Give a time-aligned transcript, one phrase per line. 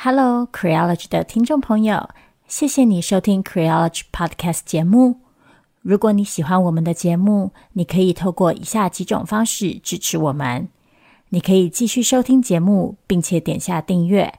[0.00, 2.10] Hello, Creology 的听众朋友，
[2.46, 5.16] 谢谢你收听 Creology Podcast 节目。
[5.82, 10.68] 如果你喜欢我们的节目，你可以透过以下几种方式支持我们：
[11.30, 14.34] 你可以继续收听节目，并且点下订阅，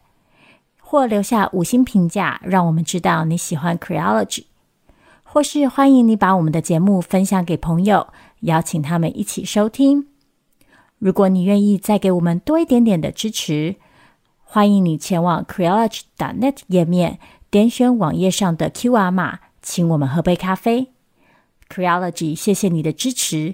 [0.79, 4.45] 或留下五星评价，让我们知道你喜欢 Creology；
[5.23, 8.07] 或是欢迎你把我们的节目分享给朋友，
[8.39, 10.07] 邀请他们一起收听。
[10.99, 13.75] 如果你愿意再给我们多一点点的支持，
[14.51, 17.19] 欢迎你前往 Creology.net 页面，
[17.51, 20.91] 点选网页上的 QR 码，请我们喝杯咖啡。
[21.71, 23.53] Creology，谢谢你的支持。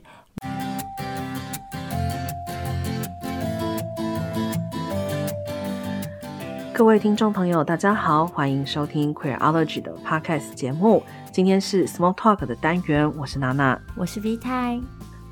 [6.71, 11.03] 各位听众朋友，大家好，欢迎收听 Creology 的 Podcast 节目。
[11.29, 14.79] 今天是 Small Talk 的单元，我是娜娜，我是 V 太。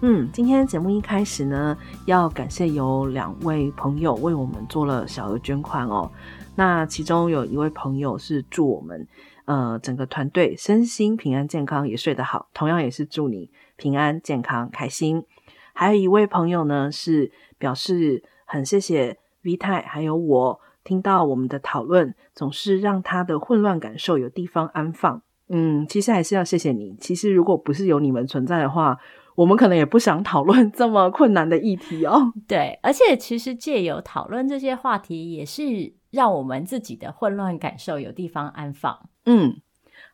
[0.05, 6.11] 嗯，今天节目一开始呢，要感谢有两位朋友为我们做了小额捐款哦。
[6.57, 9.07] 那其中有一位朋友是祝我们
[9.45, 15.23] 呃整个团队身心平安健康，也睡得好，同样也是祝你平安健康开心。
[15.71, 25.21] 还有一位朋友呢是表示很谢谢 V 太还有我听到我们的讨论，总是让他的混乱感受有地方安放。
[25.47, 26.93] 嗯，其实还是要谢谢你。
[26.99, 28.97] 其实如果不是有你们存在的话，
[29.35, 32.31] 我们可能也不想讨论这么困难的议题哦。
[32.47, 35.63] 对，而且其实借由讨论这些话题，也是
[36.11, 39.09] 让我们自己的混乱感受有地方安放。
[39.25, 39.55] 嗯，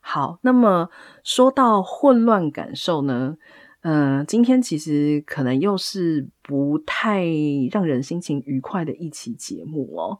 [0.00, 0.38] 好。
[0.42, 0.88] 那么
[1.22, 3.36] 说到混乱感受呢，
[3.82, 7.24] 嗯、呃，今天其实可能又是不太
[7.70, 10.18] 让人心情愉快的一期节目哦。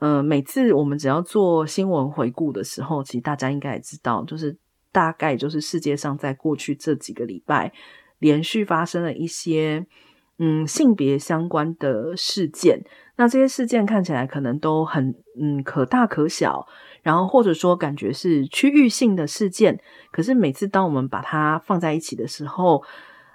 [0.00, 4.56] 嗯、呃，每次我们只要做新闻回顾的时候，其实大家应该也知道，就是
[4.92, 7.72] 大概就是世界上在过去这几个礼拜。
[8.18, 9.86] 连续发生了一些
[10.38, 12.84] 嗯性别相关的事件，
[13.16, 16.66] 那这些事件看起来可能都很嗯可大可小，
[17.02, 19.80] 然后或者说感觉是区域性的事件，
[20.10, 22.82] 可是每次当我们把它放在一起的时候，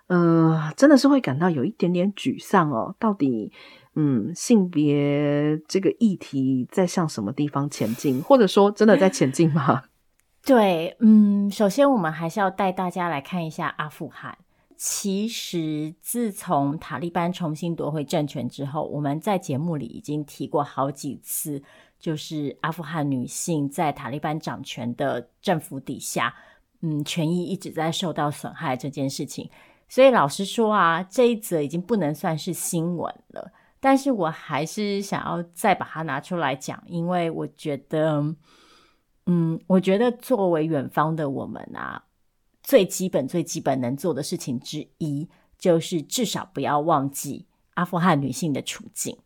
[0.08, 2.96] 呃，真的是会感到有一点点沮丧哦。
[3.00, 3.52] 到底
[3.96, 9.84] 嗯性别这个议题在向什么地方前进，或者说真的在前进吗？
[10.46, 14.38] 对，嗯，首先我们还是要带大家来看一下阿富汗。
[14.78, 21.62] 其实，自从塔利班重新夺回政权之后，我们在节目里已经提过好几次，
[22.00, 26.34] 就是阿富汗女性在塔利班掌权的政府底下，
[26.82, 29.50] 嗯，权益一直在受到损害这件事情。
[29.88, 33.52] 所以，老实说啊，这一则已经不能算是新闻了。
[33.80, 38.24] 但是我还是想要再把它拿出来讲，因为我觉得，
[39.26, 42.04] 嗯，我觉得作为远方的我们啊。
[42.64, 45.28] 最基本、最基本能做的事情之一，
[45.60, 49.18] 就是至少不要忘记阿富汗女性的处境。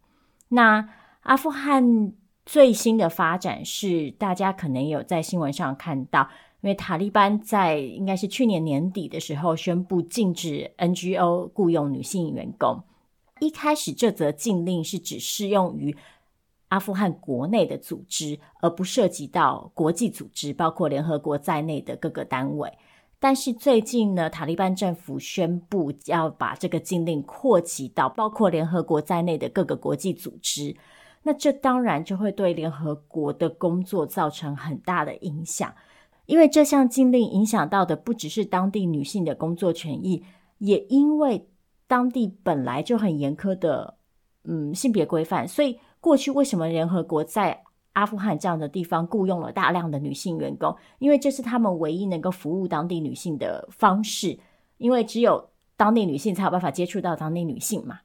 [0.50, 0.90] 那
[1.22, 2.12] 阿富汗
[2.46, 6.30] 最新的发展是，大家可能有在新闻上看到，
[6.62, 12.82] 因为塔利班在应该是去年年底的时候宣布禁止 NGO 雇佣女性员工。
[13.40, 15.96] 一开始这则禁令是只适用于
[16.70, 22.72] 阿富汗国内的组织，而不涉及到国际组织，包括联合国在内的各个单位。
[23.20, 30.76] 但是最近呢，塔利班政府宣布要把这个禁令扩及到包括联合国在内的各个国际组织，
[31.24, 35.74] 那这当然就会对联合国的工作造成很大的影响，
[36.28, 40.24] 因为这项禁令影响到的不只是当地女性的工作权益，
[40.60, 41.50] 也因为
[41.88, 43.98] 当地本来就很严苛的
[44.44, 47.64] 嗯性别规范，所以过去为什么联合国在
[47.98, 54.38] 阿富汗这样的地方雇佣了大量的女性员工，因为这是他们唯一能够服务当地女性的方式，
[54.78, 58.02] 因为只有当地女性才有办法接触到当地女性嘛。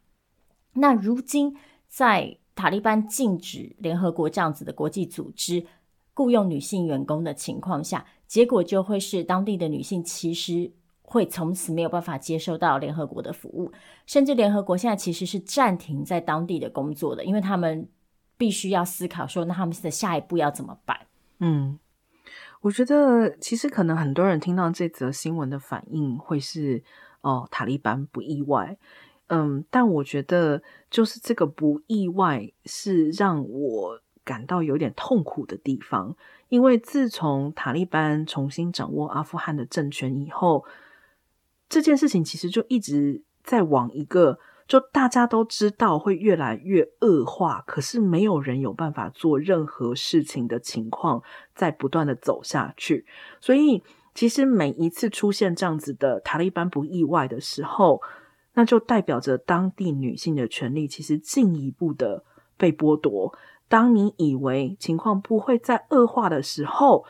[0.73, 1.55] 那如今
[1.89, 5.63] 在塔利班禁止联合国这样子的国际组织
[6.15, 13.71] 雇佣女性员工的情况下，结果就会是当地的女性其实会从此没有办法接受到联合国的服务，
[14.07, 17.87] 甚至联合国现在其实是暂停在当地的工作的，因为他们。
[18.43, 21.07] 必须要思考说，那他们的下一步要怎么办？
[21.39, 21.79] 嗯，
[22.61, 26.83] 我觉得其实可能很多人听到这则新闻的反应会是
[27.21, 28.77] 哦，塔利班不意外。
[29.29, 36.17] 嗯，但我觉得就是这个不意外是让我感到有点痛苦的地方，
[36.49, 40.65] 因为自从塔利班重新掌握阿富汗的政权以后，
[41.69, 44.41] 这件事情其实就一直在往一个。
[44.73, 51.23] 就大家都知道会越来越恶化，可是没有人有办法做任何事情的情况，
[51.55, 53.05] 在不断的走下去。
[53.39, 53.83] 所以，
[54.15, 58.01] 其实每一次出现这样子的塔利班不意外的时候，
[58.55, 62.25] 那就代表着当地女性的权利其实进一步的
[62.57, 63.37] 被剥夺。
[63.69, 67.05] 当你以为情况不会再恶化的时候，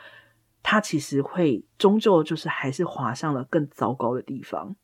[0.61, 4.75] 它其实会终究就是还是滑向了更糟糕的地方。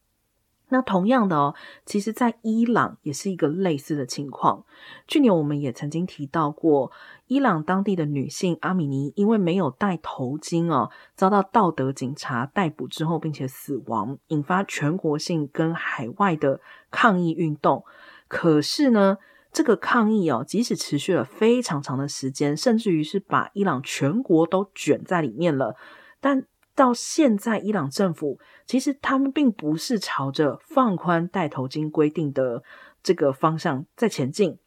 [0.70, 1.56] 那同样的哦，
[1.86, 4.64] 其实，在伊朗也是一个类似的情况。
[5.08, 6.92] 去年我们也曾经提到过，
[7.28, 16.62] 伊朗当地的女性阿米尼因为没有戴头巾哦，遭到道德警察逮捕之后，并且死亡，引发全国性跟海外的
[16.92, 17.84] 抗议运动。
[18.28, 19.18] 可是呢，
[19.52, 25.76] 这个抗议哦，即使持续了非常长的时间，甚至于是把伊朗全国都卷在里面了，
[26.22, 26.46] 但。
[26.80, 32.64] 到现在，伊朗政府其实他们并不是朝着放宽戴头巾规定的
[33.04, 34.58] 这个方向在前进，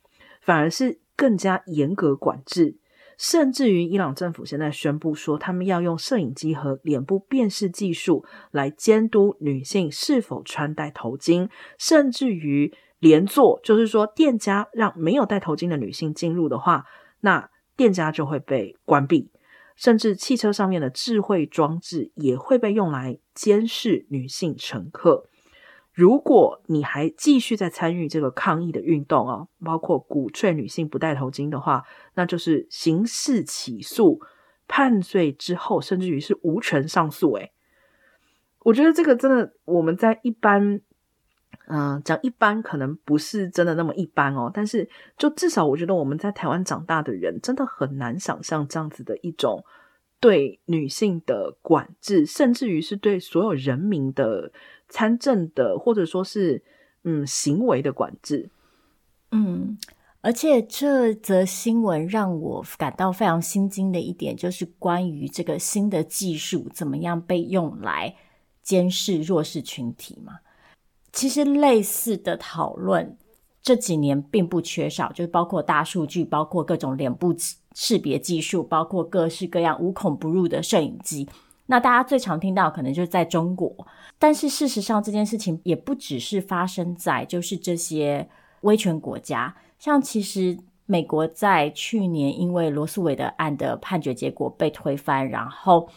[0.43, 2.77] 反而是更加严格管制。
[3.17, 11.49] 甚至于，伊朗政府现在宣布说，他们要用摄影机和脸部辨识技术来监督女性是否穿戴头巾，
[11.79, 16.85] 甚至于连坐，就是说，店家让没有戴头巾的女性进入的话，
[17.21, 19.31] 那店家就会被关闭。
[19.83, 25.27] 甚至汽车上面的智慧装置也会被用来监视女性乘客。
[25.93, 31.83] 如果你还继续在参与这个抗议的运动啊，包括鼓吹女性不戴头巾的话，
[32.15, 34.21] 那就是刑事起诉、
[34.69, 37.33] 判罪之后，甚至于是无权上诉。
[37.33, 37.53] 诶，
[38.61, 40.81] 我觉得这个真的，我们在一般，
[41.67, 49.65] 嗯、讲一般可能不是真的那么一般哦，但是就至少我觉得我们在台湾长大的人，真的很难想象这样子的一种
[50.21, 54.53] 对女性的管制，甚至于是对所有人民的
[54.89, 56.63] 参政的或者说是
[57.05, 58.51] 嗯行为的管制。
[59.31, 59.79] 嗯，
[60.21, 68.15] 而且这则新闻让我感到非常心惊的一点，就是关于这个新的技术怎么样被用来
[68.63, 70.41] 监视弱势群体嘛。
[71.13, 73.17] 其实类似的讨论
[73.63, 77.35] 这几年并不缺少，就是包括大数据，包括各种脸部
[77.75, 81.29] 识别技术，包括各式各样无孔不入的摄影机。
[81.67, 83.87] 那大家最常听到可能就是在中国，
[84.19, 88.29] 但是事实上这件事情也不只是发生在就是这些
[88.63, 95.89] 威权国家，像其实美国在去年因为罗诉韦德案的判决结果被推翻，然后。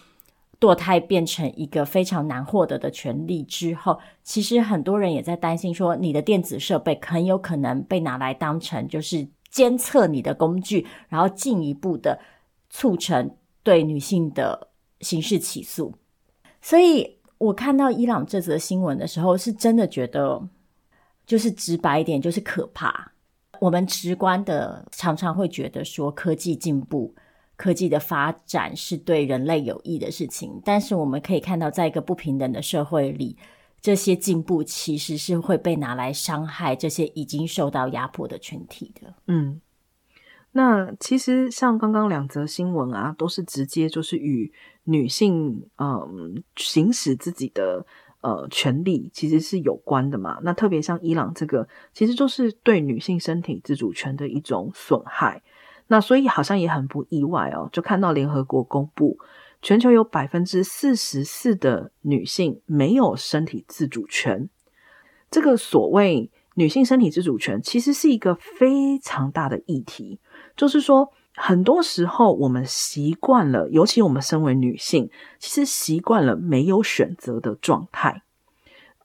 [0.65, 12.19] 堕胎变成一个非常难获得的权利之后，其实很多人也在担心说，你的电子设备很有可能被拿来当成就是监测你的工具，然后进一步的
[12.71, 13.29] 促成
[13.61, 14.69] 对女性的
[15.01, 15.93] 刑事起诉。
[16.63, 20.41] 所以我看到伊朗这则新闻的时候，是真的觉得，
[21.27, 23.11] 就是直白一点，就是可怕。
[23.59, 27.13] 我们直观的常常会觉得说，科技进步。
[27.57, 33.37] 科技的发展是对人类有益的事情，但是我们可以看到，在一个不平等的社会里，
[33.79, 39.13] 这些进步其实是会被拿来伤害这些已经受到压迫的群体的。
[39.27, 39.61] 嗯，
[40.51, 44.51] 那其实像刚刚两则新闻啊，都是直接就是与
[44.83, 47.85] 女性嗯行使自己的
[48.21, 50.39] 呃权利其实是有关的嘛。
[50.43, 55.41] 那特别像伊朗这个，其实就是对女性身体自主权的一种损害。
[55.87, 59.17] 那所以好像也很不意外哦，就看到联合国公布，
[59.61, 64.49] 全球有百分之四十四的女性没有身体自主权。
[65.29, 70.19] 这个所谓女性身体自主权，其实是一个非常大的议题。
[70.55, 78.23] 就是说，很多时候我们习惯了，尤其我们身为女性，其实习惯了没有选择的状态，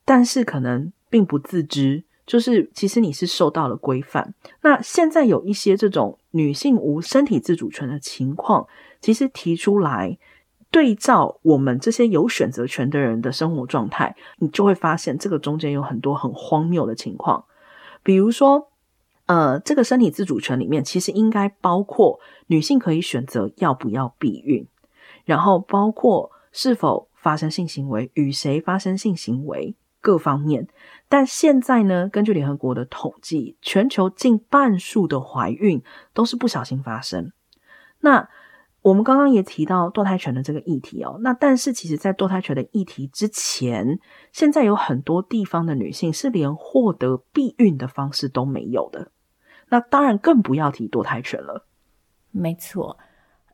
[0.05, 2.05] 但是可能并不自知。
[2.25, 4.35] 就是其实你是受到了规范。
[4.61, 8.67] 那现在有一些这种女性无身体自主权的情况，
[9.01, 10.19] 其实提出来
[10.71, 17.45] 对照我们这些有选择权的人的生活状态，你就会发现这个中间有很多很荒谬的情况。
[18.03, 18.69] 比如说，
[19.27, 24.67] 呃，这个身体自主权里面其实应该包括女性可以选择要不要避孕，
[25.25, 29.75] 然后包括是否发生性行为，与谁发生性行为。
[30.03, 30.67] 各方面，
[31.11, 35.83] 但现在呢，根据联合国的统计，全球近半数的怀孕
[36.15, 37.33] 都是不小心发生。
[37.99, 38.29] 那
[38.83, 43.99] 我们刚刚也提到堕胎权的这个议题哦，那但是其实，在堕胎权的议题之前，
[44.33, 49.11] 现在有很多地方的女性是连获得避孕的方式都没有的。
[49.69, 51.67] 那当然更不要提堕胎权了。
[52.31, 52.97] 没错。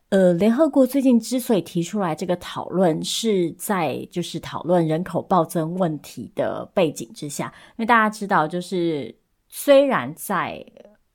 [0.09, 9.13] 呃，联合国最近之所以提出来这个讨论，是在就是讨论人口暴增问题的背景之下，因为大家知道，就是
[9.49, 10.65] 虽然在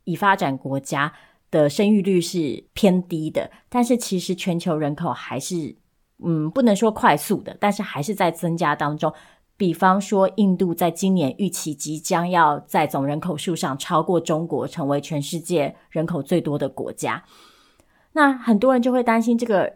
[0.05, 1.11] 已发展国家
[1.51, 5.75] 的生育率是偏低的，但是其实全球人口还是，
[6.23, 9.11] 嗯，不能说快速的，但是还是在增加当中。
[9.57, 17.25] 比方说，印度在今年预期即将要在总人口数上超过中国，成为全世界人口最多的国家。
[18.13, 19.73] 那很多人就会担心这个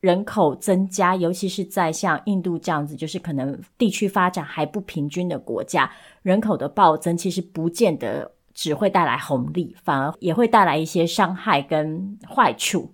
[0.00, 5.90] 人口增加，尤其是在像印度这样子，就是可能地区发展还不平均的国家，
[6.22, 12.92] 人口的暴增其实不见得只会带来红利，反而也会带来一些伤害跟坏处。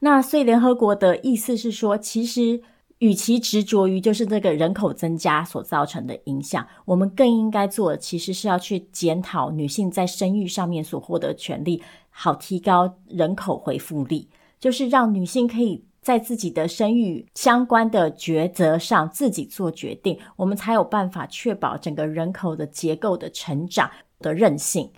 [0.00, 2.62] 那所以联合国的意思是说，其实。
[2.98, 14.28] 与其执着于就是这个人口增加所造成的影响，我们更应该做的其实是要去检讨女性在生育上面所获得权利，好提高人口回复力，
[14.60, 23.90] 就是让女性可以在自己的生育相关的抉择上自己做决定，我们才有办法确保整个人口的结构的成长
[24.20, 24.88] 的韧性。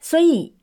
[0.00, 0.54] 所以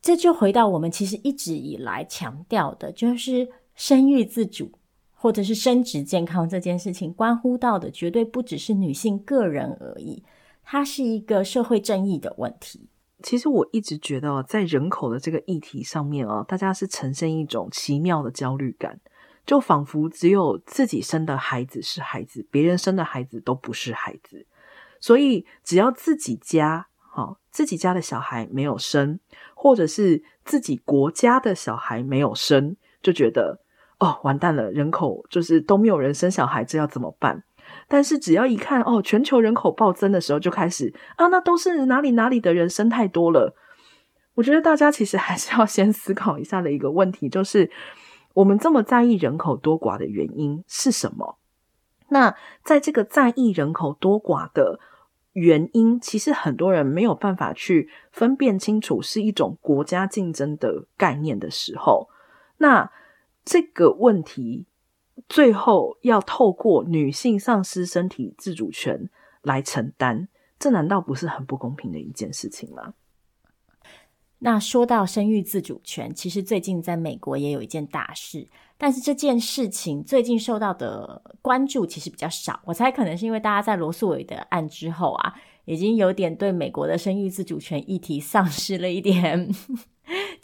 [0.00, 4.70] 这就回到我们其实一直以来强调的，就是生育自主。
[5.18, 10.22] 或者是生殖健康这件事情，关乎到的绝对不只是女性个人而已，
[10.62, 12.86] 它是一个社会正义的问题。
[13.26, 19.00] 其实我一直觉得，在人口的这个议题上面啊，大家是呈现一种奇妙的焦虑感，
[19.44, 24.46] 就仿佛只有自己生的孩子是孩子，别人生的孩子都不是孩子。
[25.00, 29.18] 所以，只要自己家，好，自己家的小孩没有生，
[29.56, 33.60] 或者是自己国家的小孩没有生，就觉得。
[33.98, 34.70] 哦，完蛋了！
[34.70, 37.42] 人口就是都没有人生小孩，这要怎么办？
[37.88, 43.54] 但是只要一看哦，全球人口暴增的时候，就开始啊，那都是哪里哪里的人生太多了。
[44.34, 47.70] 我觉得大家其实还是要先思考一下的一个问题，就是
[48.34, 51.38] 我们这么在意人口多寡的原因是什么？
[52.08, 54.80] 那在这个在意人口多寡的
[55.32, 62.08] 原因，其实很多人没有办法去分辨清楚是一种国家竞争的概念的时候，
[62.58, 62.90] 那。
[63.48, 64.66] 这个问题
[65.28, 69.10] 最后要透过女性丧失身体自主权
[69.42, 70.28] 来承担，
[70.58, 72.94] 这难道不是很不公平的一件事情吗？
[74.38, 82.60] 那说到生育自主权，其实最近在美国也有一件大事，但是这件事情最近受到的关注其实比较少。
[82.66, 89.48] 我猜可能是因为大家在罗诉韦的案之后啊，已经有点对美国的生育自主权议题丧失了一点。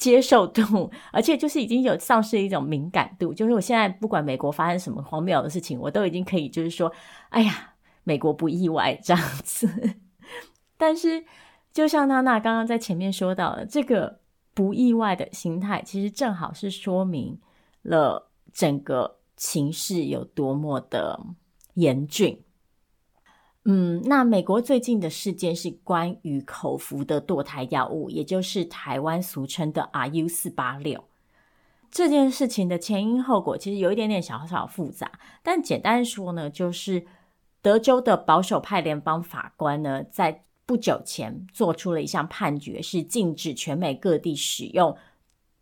[0.02, 6.92] 接受度，而且就是已经有丧失一种敏感度，就是我现在不管美国发生什么荒谬的事情，我都已经可以就是说，
[7.28, 9.70] 哎呀，美国不意外这样子。
[10.76, 11.24] 但是，
[11.72, 14.18] 就像娜娜刚刚在前面说到的，这个
[14.54, 17.38] 不意外的心态，其实正好是说明
[17.82, 21.20] 了整个情势有多么的
[21.74, 22.42] 严峻。
[23.64, 31.04] 嗯，那美国最近的事件是关于口服的堕胎药物，也就是台湾俗称的 RU 四八六。
[31.90, 37.06] 这件事情的前因后果其实有一点点小小复杂，但简单说呢，就是
[37.60, 44.96] 德州的保守派联邦法官呢，在不久前做出了一项判决，是禁止全美各地使用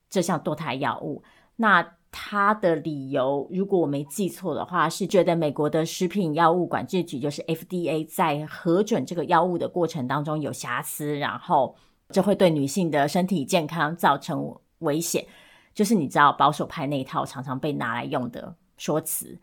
[0.08, 1.22] 这项堕胎药物。
[1.56, 11.76] 那他的理由，如果我没记错的话，是觉得美国的食品药物管制局，就是 FDA，在核准这个药物的过程当中有瑕疵，然后
[12.10, 15.24] 这会对女性的身体健康造成危险。
[15.72, 19.40] 就是你知道保守派那一套常常被拿来用的说辞。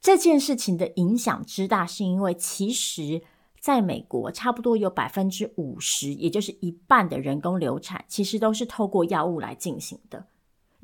[0.00, 3.22] 这件事情的影响之大，是因为其实
[3.60, 10.26] 在美国，差不多有百分之五十，也就是一半的人工流产，其实都是透过药物来进行的。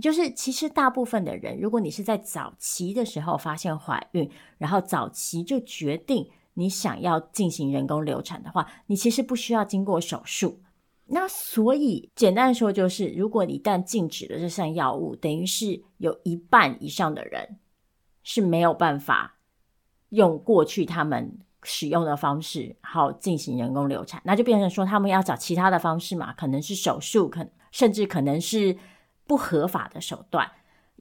[0.00, 10.60] 就是其实大部分的人，如果你是在早期的时候发现怀孕，然后早期就决定你想要进行人工流产的话，你其实不需要经过手术。
[11.06, 17.58] 那所以简单说就是，如果你一旦禁止了这项药物，等于是有一半以上的人
[18.22, 19.36] 是没有办法
[20.10, 28.76] 用过去他们使用的方式好进行人工流产，那就变成说他们要找其他的方式嘛，可能是手术，可甚至可能是。
[29.30, 30.50] 不合法的手段，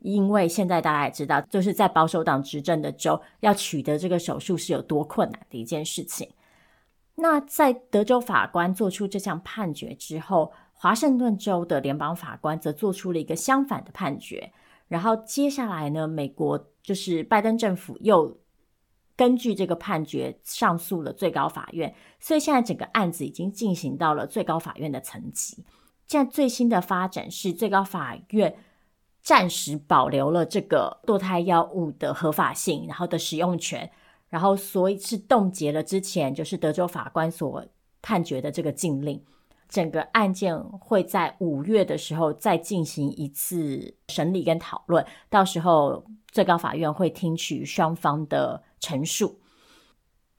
[0.04, 6.30] 因为现在大家也知道，就是在保守党执政的州，要取得这个手术是有多困难的一件事情。
[7.16, 14.52] 那在德州法官做出这项判决之后，华盛顿州的联邦法官则做出了一个相反的判决。
[14.88, 18.38] 然后接下来呢，美国就是拜登政府又
[19.16, 25.66] 根据这个判决上诉了最高法院，所以现在整个案子已经进行到了最高法院的层级。
[26.10, 28.56] 现在最新的发展是，最高法院
[29.22, 33.90] 暂时保留了这个堕胎药物的合法性，然后的使用权，
[34.28, 37.64] 然后所以是冻结了之前就是德州法官所
[38.02, 39.24] 判决的这个禁令。
[39.68, 49.40] 整个案件会在五月的时候再进行一次审理跟讨论，到时候最高法院会听取双方的陈述。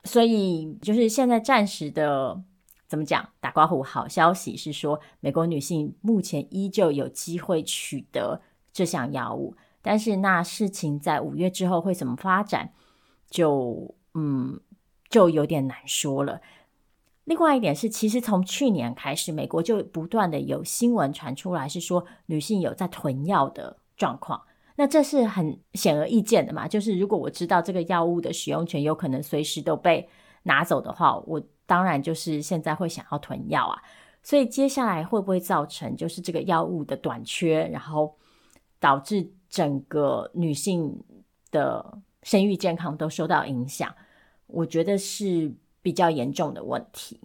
[0.03, 2.43] 所以就是现在暂时的
[2.91, 8.41] 怎么讲打刮胡好消息是说，美国女性目前依旧有机会取得
[8.73, 12.73] 这项药物，但是那事情在五月之后会怎么发展，
[13.29, 14.59] 就嗯
[15.09, 16.41] 就有点难说了。
[17.23, 24.41] 另外一点是，其实从去年开始，美国就不断的有新闻传出来，是说女性有在囤药的状况。
[24.75, 30.09] 那这是很显而易见的嘛，就是如果我知道这个药物的使用权有可能随时都被
[30.43, 33.81] 拿走的话，我当然就是现在会想要囤药啊。
[34.21, 38.13] 所以接下来会不会造成就是这个药物的短缺，然后
[38.77, 41.01] 导致整个女性
[41.49, 43.89] 的生育健康都受到影响？
[44.47, 47.21] 我觉得是比较严重的问题。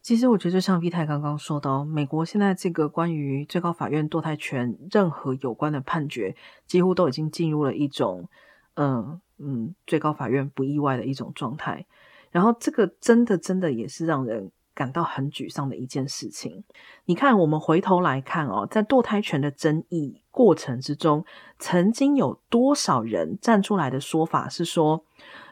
[0.00, 6.34] 其实我觉得，就像 V 太刚刚说的，美国现在这个关于最高法院堕胎权任何有关的判决，
[6.66, 8.28] 几乎都已经进入了一种，
[8.76, 11.86] 嗯嗯，最高法院不意外的一种状态。
[12.34, 16.64] 然后这个真的真的也是让人感到很沮丧的一件事情。
[17.04, 21.24] 你看，我们回头来看哦，在堕胎权的争议过程之中，
[21.60, 25.04] 曾经有多少人站出来的说法是说，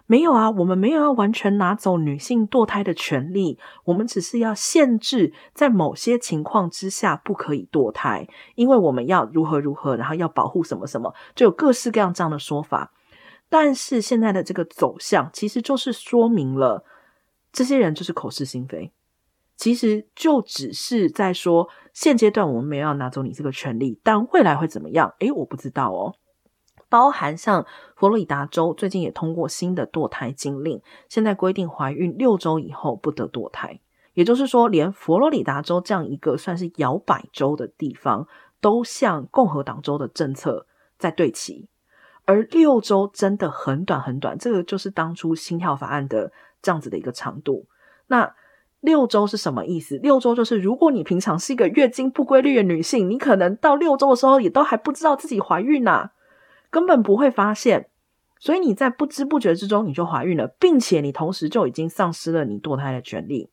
[0.07, 12.91] 没有啊，我们没有要完全拿走女性堕胎的权利，我们只是要限制在某些情况之下不可以堕胎，因为我们要如何如何，然后要保护什么什么，就有各式各样这样的说法。
[13.53, 16.87] 但是现在的这个走向，其实就是说明了
[17.53, 18.91] 这些人就是口是心非，
[19.59, 25.13] 其实就只是在说现阶段我们没有要拿走你这个权利，但未来会怎么样？
[25.19, 26.15] 诶，我不知道哦。
[26.89, 30.81] 包含像佛罗里达州最近也通过新的堕胎禁令，
[31.11, 33.81] 现在规定怀孕六周以后不得堕胎。
[34.15, 38.27] 也就是说，连佛罗里达州这样一个算是摇摆州的地方，
[38.63, 40.67] 都向共和党州的政策
[40.97, 41.69] 在对齐。
[42.25, 47.67] 而六周真的很短很短，这个就是当初心跳法案的这样子的一个长度。
[48.07, 48.35] 那
[48.81, 49.97] 六周是什么意思？
[49.99, 56.11] 六周就是如果你平常是一个月经不规律的女性，你可能到六周的时候也都还不知道自己怀孕呢、
[56.71, 57.89] 根本不会发现，
[58.39, 63.51] 所以你在不知不觉之中你就怀孕了，并且你同时就已经丧失了你堕胎的权利。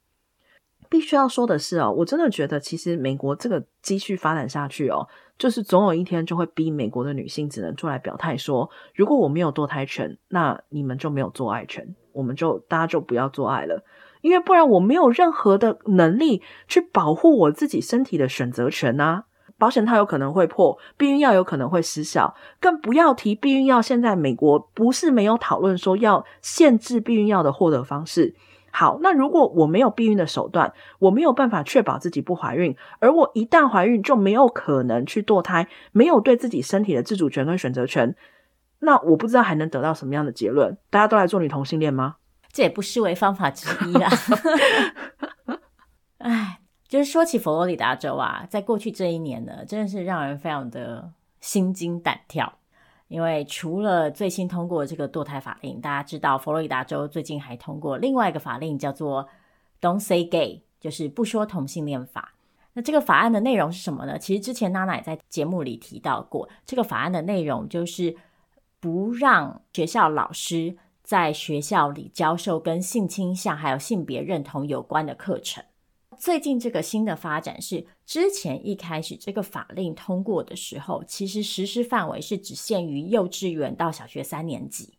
[0.89, 5.07] 必须要说的是哦，我真的觉得其实美国这个继续发展下去哦，
[5.39, 13.83] 就是总有一天就会逼美国的女性只能出来表态说，如果我没有堕胎权，那你们就没有做爱权，我们就大家就不要做爱了，
[14.21, 19.23] 因为不然我没有任何的能力去保护我自己身体的选择权呐。
[19.57, 23.81] 保险套有可能会破，避孕药有可能会失效，更不要提避孕药。
[23.81, 28.35] 现在美国不是没有讨论说要限制避孕药的获得方式。
[28.71, 38.15] 好，那如果我没有避孕的手段，我没有办法确保自己不怀孕，而我一旦怀孕就没有可能去堕胎，没有对自己身体的自主权跟选择权，
[38.79, 40.77] 那我不知道还能得到什么样的结论？
[40.89, 42.15] 大家都来做女同性恋吗？
[42.51, 44.09] 这也不失为方法之一啦。
[46.19, 46.55] 哎。
[46.89, 52.51] 就是说起佛罗里达州啊，在过去这一年呢，真的是让人非常的心惊胆跳。
[53.09, 59.27] 因为除了最新通过这个堕胎法令，大家知道佛罗里达州最近还通过另外一个法令，叫做
[59.81, 62.33] “Don't Say Gay”，就是不说同性恋法。
[62.73, 64.17] 那这个法案的内容是什么呢？
[64.17, 68.15] 其实之前娜娜也在节目里提到过，这个法案的内容就是
[68.79, 75.63] 不让学校老师在学校里教授跟性倾向还有性别认同有关的课程。
[76.19, 84.97] 最近这个新的发展是，之前一开始这个法令通过的时候，其实实施范围是只限于幼稚园到小学三年级。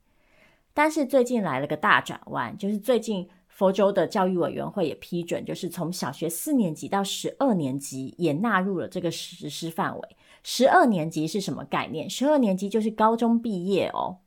[0.72, 10.08] 但是最近来了个大转弯，就是最近佛州的教育委员会也批准，就是从小学四年级到十二年级也纳入了这个实施范围。
[10.44, 12.08] 十二年级是什么概念？
[12.08, 14.18] 十二年级就是高中毕业哦。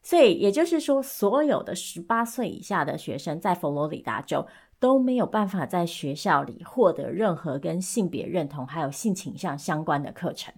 [0.00, 4.46] 所以也就是说，所有的十八岁以下的学生在佛罗里达州。
[4.80, 10.54] 都没有办法在学校里获得任何跟性别认同还有性倾向相关的课程。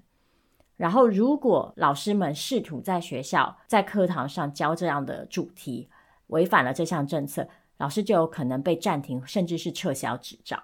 [0.76, 5.88] 然后，如果老师们试图在学校在课堂上教这样的主题，
[6.28, 10.62] 违反了这项政策，老师就有可能被暂停，甚至是撤销执照。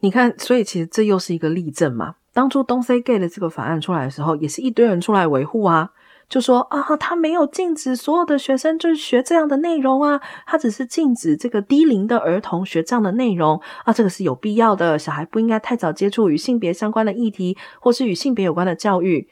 [0.00, 2.16] 你看，所以其实这又是一个例证嘛。
[2.32, 5.92] 当初 Don't Say Gay 的这个法案出来的时候，也是一堆人出来维护啊。
[6.30, 14.96] 就说啊，他没有禁止所有的学生就是学这样的内容啊，他只是禁止这个低龄的儿童学这样的内容啊，这个是有必要的。
[14.96, 19.28] 小孩不应该太早接触与性别相关的议题，或是与性别有关的教育。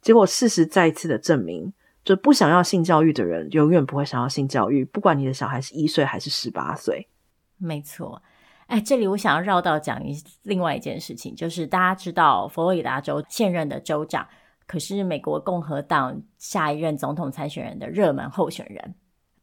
[0.00, 1.72] 结果事实再一次的证明，
[2.04, 7.08] 就不想要性教育的人，永远不会想要性教育，不管你的小孩是一岁还是十八岁。
[7.58, 8.22] 没错，
[8.68, 14.28] 哎，这里我想要绕道讲一另外一件事情，就是大家知道佛罗里达州现任的州长。
[14.70, 18.94] 可是美国共和党下一任总统参选人的热门候选人，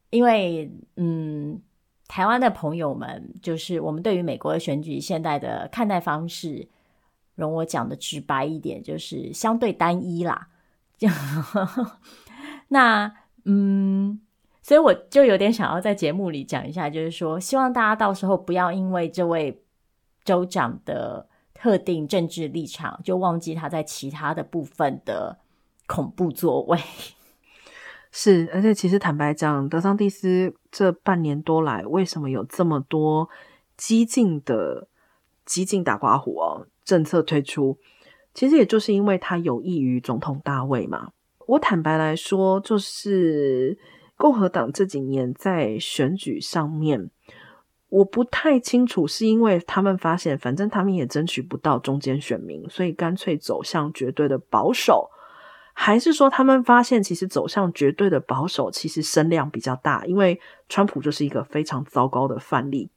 [0.09, 1.61] 因为嗯，
[2.07, 6.65] 台湾的朋友们，就是我们对于美国的选举现在的看待方式，
[7.35, 10.47] 容我讲的直白一点，就是相对单一啦。
[12.69, 13.13] 那
[13.43, 14.21] 嗯，
[14.63, 19.61] 所以我就有点想要在节目里讲一下，就是说，希望大家到时候不要因为这位
[20.23, 21.27] 州长的
[21.59, 25.39] 特定政治立场，就忘记他在其他的部分的
[25.87, 26.79] 恐怖作为。
[28.11, 33.29] 是，而且其实坦白讲，德桑蒂斯这半年多来，为什么有这么多
[33.75, 34.87] 激进的
[35.45, 37.77] 激进打刮胡哦政策推出？
[38.33, 41.11] 其实也就是因为他有益于总统大位嘛。
[41.47, 43.77] 我坦白来说，就是
[44.15, 47.09] 共和党这几年在选举上面，
[47.89, 55.09] 我不太清楚，是因为他们发现，反正他们也争取不到中间选民，所以干脆走向绝对的保守，
[55.73, 62.89] 还是说他们发现，其实走向绝对的保守，其实声量比较大，因为川普就是一个非常糟糕的范例。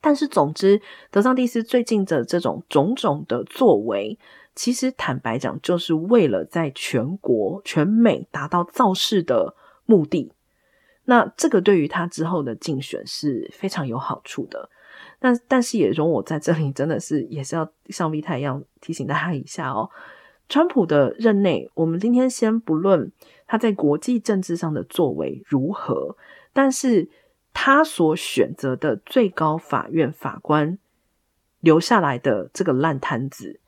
[0.00, 4.18] 但是总之，德桑蒂斯最近的这种种种的作为。
[4.54, 9.54] 其实坦白讲，就是为了在全国、全美达到造势的
[9.86, 10.30] 目的。
[11.04, 14.70] 那这个对于他之后的竞选是非常有好处的。
[15.18, 19.90] 但但是也容我在这里真的是也是要像 Vita 一样提醒大家一下哦。
[20.48, 23.10] 川普的任内，我们今天先不论
[23.46, 26.16] 他在国际政治上的作为如何，
[26.52, 27.08] 但是
[27.54, 30.78] 他所选择的最高法院法官
[31.60, 33.60] 留下来的这个烂摊子。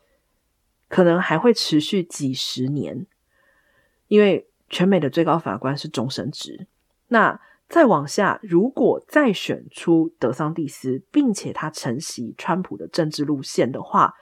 [0.89, 3.07] 可能还会持续几十年，
[4.07, 6.67] 因为全美的最高法官是终身制。
[7.15, 14.15] 那再往下，如果再选出德桑蒂斯，并且他承袭川普的政治路线的话，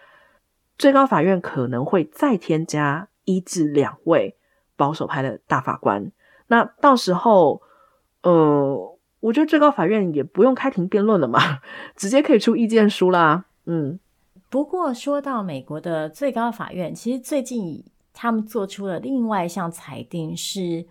[0.77, 4.37] 最高法院可能会再添加一至两位
[4.77, 6.13] 保守派的大法官。
[6.49, 7.63] 那到时候，
[8.23, 11.39] 呃，我觉得最高法院也不用开庭辩论了嘛，
[11.97, 13.47] 直接可以出意见书啦。
[13.65, 13.99] 嗯。
[14.51, 20.85] 不过说到美国的最高法院，其实最近他们做出了另外一项裁定，是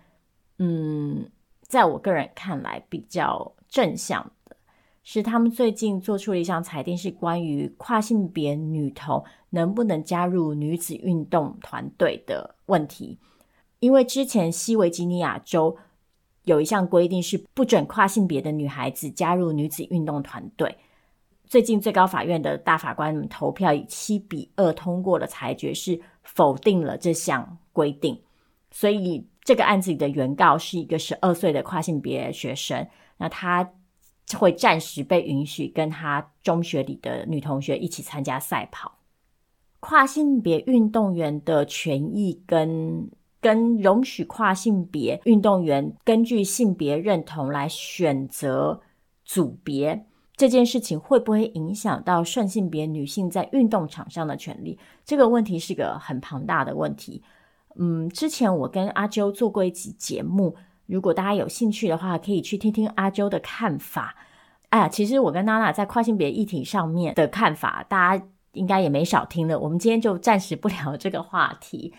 [0.58, 1.30] 嗯，
[1.72, 4.54] 在我个人看来比较正向的，
[5.02, 13.18] 是他们最近做出了一项裁定，是关于跨性别女童能不能加入女子运动团队的问题。
[13.78, 15.74] 因为之前西维吉尼亚州
[16.44, 20.76] 有一项规定，是不准跨性别的女孩子加入女子运动团队。
[21.46, 28.20] 最近最高法院的大法官们投票以七比二通过了裁决，是否定了这项规定。
[28.70, 33.72] 所以这个案子里的原告是一个十二岁的跨性别学生，那他
[34.38, 38.98] 会暂时被允许跟他中学里的女同学一起参加赛跑。
[39.80, 48.80] 跨性别运动员的权益跟跟容许跨性别运动员根据性别认同来选择
[49.24, 50.06] 组别。
[50.36, 54.78] 这件事情会不会影响到顺性别女性在运动场上的权利？
[55.04, 57.22] 这个问题是个很庞大的问题。
[57.76, 60.54] 嗯，之前我跟阿啾做过一集节目，
[60.86, 64.16] 如果大家有兴趣的话，可以去听听阿啾的看法。
[64.68, 69.58] 哎呀，其实我跟娜娜在跨性别议题上面的看法，大家应该也没少听了。
[69.58, 71.92] 我们今天就暂时不聊这个话题。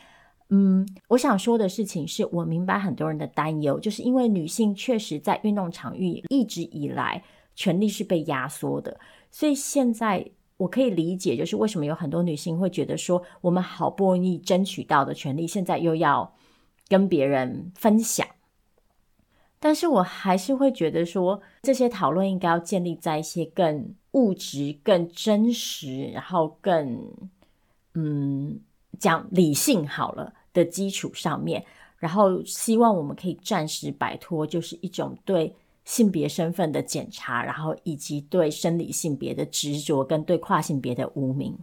[0.49, 7.23] 嗯，我想说的事情是我明白很多人的担忧，就是因为女性确实在运动场域一直以来。
[7.55, 10.25] 权利是被压缩的，所以现在
[10.63, 16.33] 我可以理解，就是为什么有很多女性会觉得说，我们好不容易争取到的权利，现在又要
[16.87, 18.25] 跟别人分享。
[19.59, 27.11] 但是我还是会觉得说，这些讨论应该要建立在一些更物质、更真实，然后更
[27.95, 28.57] 嗯
[28.97, 31.65] 讲理性好了的基础上面，
[31.97, 35.53] 然后希望我们可以暂时摆脱，就是一种对。
[35.85, 41.57] 性别身份的检查，然后以及对生理性别的执着，跟对跨性别的污名，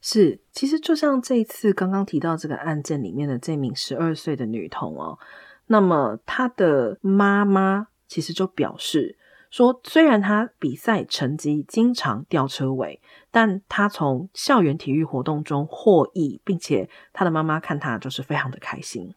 [0.00, 5.18] 是其实就像这一次刚刚提到这个案件里面的这名十二岁的女童哦，
[5.66, 9.16] 那么她的妈妈其实就表示
[9.50, 19.14] 说，虽然她比赛成绩经常吊车尾，但她从校园体育活动中获益，并且她的妈妈看她就是非常的开心。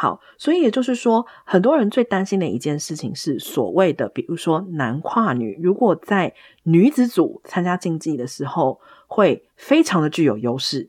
[0.00, 6.32] 好，所以也就是说，很多人最担心的一件事情是所谓的，比如说男跨女，如果在
[6.62, 10.88] 女子组参加竞技的时候，会非常的具有优势。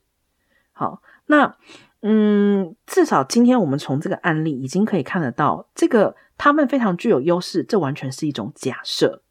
[0.74, 1.58] 好，那
[2.02, 9.24] 嗯，至少今天我们从这个案例已经可以看得到，这个他们非常具有优势，这完全是一种假设。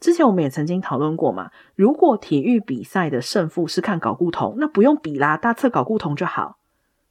[0.00, 6.58] 之前我们也曾经讨论过嘛，如果体育比赛的胜负是看睾固酮，那不用比啦，大测睾固酮就好，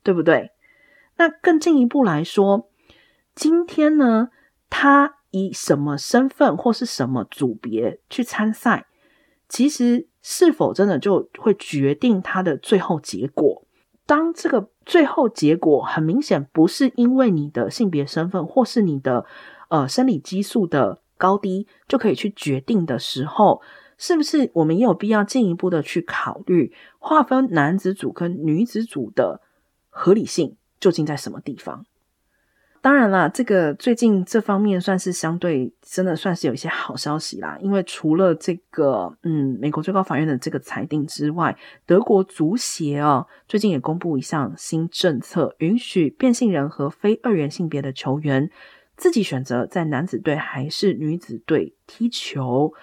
[0.04, 0.52] 对不对？
[1.22, 2.68] 那更进一步来说，
[3.36, 4.30] 今天呢，
[4.72, 8.88] 他以什么身份或是什么组别去参赛，
[9.48, 13.68] 其实是否真的就会决定他的最后结果。
[14.08, 19.28] 当这个最后结果很明显不是因为你的性别身份或是你的
[19.70, 23.62] 呃生理激素的高低就可以去决定的时候，
[23.96, 29.42] 是不是我们也有必要进一步的去考虑划分男子组跟女子组的
[29.92, 31.86] 合理性究竟在什么地方？
[32.84, 48.50] 当然啦，这个最近这方面算是相对真的算是有一些好消息啦，因为除了这个嗯美国最高法院的这个裁定之外，德国足协啊最近也公布一项新政策，允许变性人和非二元性别的球员
[48.98, 52.74] 自己选择在男子队还是女子队踢球。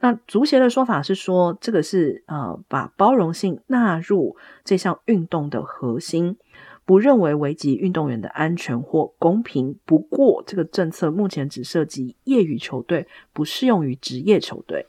[0.00, 6.38] 那足协的说法是说，这个是呃把包容性纳入这项运动的核心。
[6.84, 9.78] 不认为危及运动员的安全或公平。
[9.84, 14.86] 不过，这个政策目前只涉及业余球队，不适用于职业球队。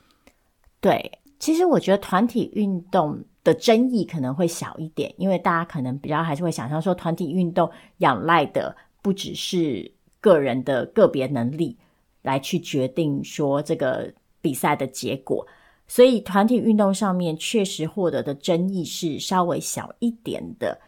[0.82, 11.78] 对，其实我觉得团体运动的争议可能会小一点，因为大家可能比较还是会想象说，团体运动仰赖的不只是个人的个别能力
[12.22, 15.46] 来去决定说这个比赛的结果，
[15.88, 20.82] 所以团体运动上面确实获得的争议是稍微小一点的。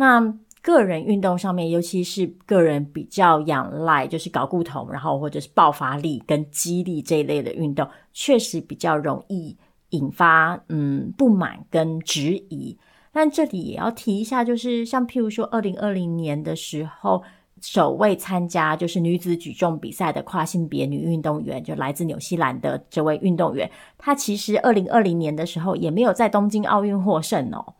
[0.00, 9.54] 那个人运动上面，尤其是个人比较仰赖，就是搞固酮，然后或者是爆发力跟肌力这一类的运动，确实比较容易
[9.90, 12.78] 引发嗯不满跟质疑。
[13.12, 17.22] 但这里也要提一下，就是像譬如说，二零二零年的时候，
[17.60, 27.74] 首位参加就是女子举重比赛的跨性别女运动员，就来自纽西兰的这位运动员，她其实二零二零年的时候也没有在东京奥运获胜哦，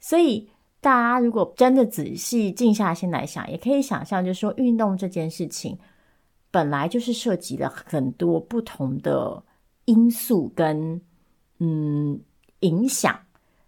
[0.00, 0.48] 所以。
[0.84, 5.78] 大家如果真的仔细静下心来想，也可以想象，就是说运动这件事情
[6.50, 9.42] 本来就是涉及了很多不同的
[9.86, 11.00] 因素跟
[11.58, 12.20] 嗯
[12.60, 13.18] 影响，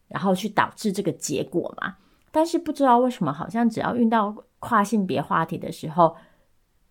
[0.09, 1.96] 然后去导致这个结果嘛。
[2.31, 6.14] 但是不知道为什么，好像只要运到跨性别话题的时候，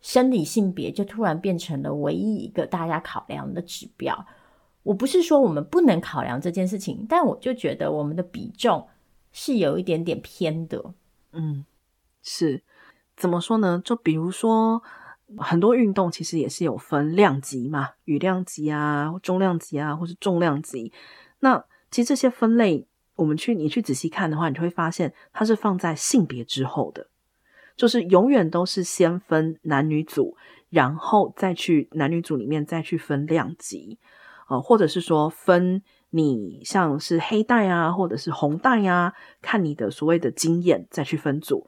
[0.02, 4.26] 生理性别就突然变成了唯一一个大家考量的指标。
[4.82, 8.88] 我不是说我们不能考量这件事情，但我就觉得我们的比重。
[9.38, 10.94] 是有一点点偏的，
[11.34, 11.66] 嗯，
[12.24, 12.64] 是
[13.18, 13.82] 怎么说呢？
[13.84, 14.82] 就比如说，
[15.38, 20.94] 很多运动其实也是有分量级嘛，羽量级啊、中量级啊，或是重量级。
[21.40, 27.08] 那其实这些分类，我们去你去仔细看的话，你就会发现它是放在性别之后的，
[27.76, 30.38] 就是永远都是先分男女组，
[30.70, 34.00] 然后再去男女组里面再去分量级，
[34.48, 35.84] 呃，或者是说分。
[36.16, 41.68] 你像是黑带啊，或者是红带呀，看你的所谓的经验再去分组。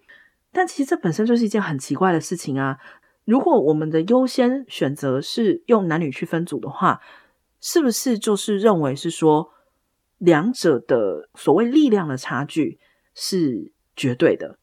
[0.54, 2.80] 但其实这本身就是一件很奇怪的事情啊！
[3.26, 7.02] 如果我们的优先选择是用男女去分组的话，
[7.60, 9.52] 是不是就是认为是说
[10.18, 12.80] 两者的所谓力量的差距
[13.14, 14.58] 是绝对的？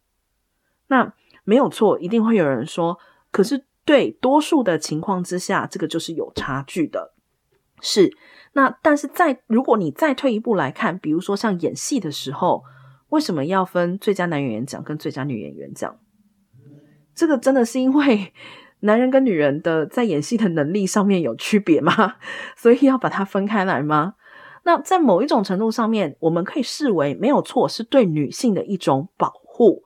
[0.86, 1.12] 那
[1.44, 2.98] 没有错，一定会有人说，
[3.30, 7.12] 可是对多数的情况之下，这个就是有差距的，
[7.82, 8.16] 是。
[8.54, 12.64] 那但是再如果你再退一步来看，比如说像演戏的时候，
[13.10, 15.96] 为什么要分最佳男演员奖跟最佳女演员奖？
[17.14, 18.32] 这个真的是因为
[18.80, 22.16] 男人跟女人的在演戏的能力上面有区别吗？
[22.56, 24.14] 所以要把它分开来吗？
[24.64, 29.82] 那在某一种程度上面，我们可以视为没有错，是对女性的一种保护。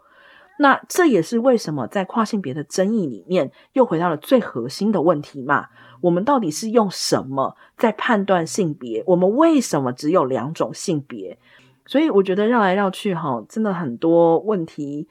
[0.61, 5.69] 那这也是为什么在跨性别的争议里面，又回到了最核心的问题嘛。
[6.01, 9.03] 我们到底是用什么在判断性别？
[9.07, 11.39] 我们为什么只有两种性别？
[11.87, 15.09] 所以我觉得绕来绕去，哈，真的很多问题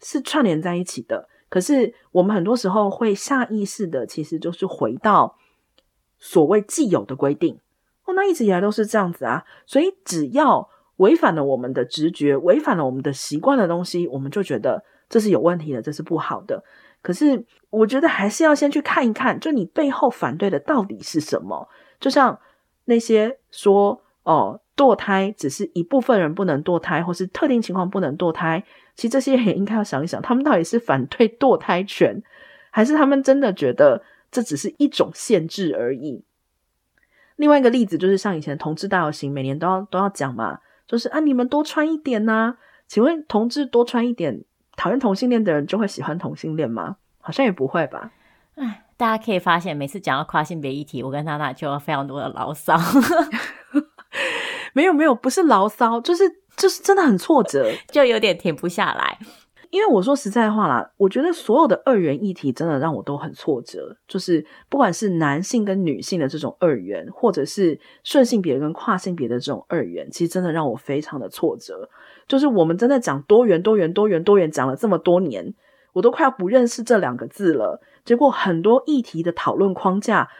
[0.00, 1.28] 是串联在一起的。
[1.48, 5.36] 可是我们很多时候会下意识的，其实就是回到
[6.18, 7.58] 所谓既有的规定。
[8.04, 9.44] 哦，那一直以来都是这样子啊。
[9.66, 16.62] 所以只要违反了我们的直觉，违反了我们的习惯的东西，我们就觉得这是有问题的，这是不好的。
[17.02, 21.68] 可是，我觉得还是要先去看一看，就你背后反对的到底是什么？
[21.98, 22.38] 就像
[22.84, 28.62] 那些说哦，堕胎只是一部分人不能堕胎，或是特定情况不能堕胎，
[28.94, 32.22] 其实这些也应该要想一想，他们到底是反对堕胎权，
[32.70, 36.22] 还是他们真的觉得这只是一种限制而已？
[37.36, 44.44] 另外一个例子就是像以前同志大游行，每年都要都要讲嘛，就是啊，你们多穿一点呐、请问同志多穿一点？
[44.80, 46.96] 讨厌同性恋的人就会喜欢同性恋吗？
[47.20, 48.12] 好像也不会吧。
[48.54, 52.78] 哎，大家可以发现，每次讲到跨性别议题，我跟娜娜就有非常多的牢骚。
[54.72, 56.24] 没有没有，不是牢骚，就是
[56.56, 59.18] 就是真的很挫折， 就有点停不下来。
[59.68, 63.94] 因为我说实在话啦，我觉得所有的二元议题真的让我都很挫折。
[64.08, 71.88] 就是不管是男性跟女性的这种二元，或者是顺性别跟跨性别的这种二元，其实真的让我非常的挫折。
[72.30, 75.52] 就是我们真的讲多元、多元、多元、多元，讲了这么多年，
[75.92, 77.82] 我都快要不认识这两个字了。
[78.04, 80.30] 结果很多议题的讨论框架，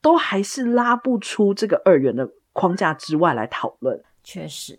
[0.00, 4.00] 都还是拉不出这个二元的框架之外来讨论。
[4.22, 4.78] 确实，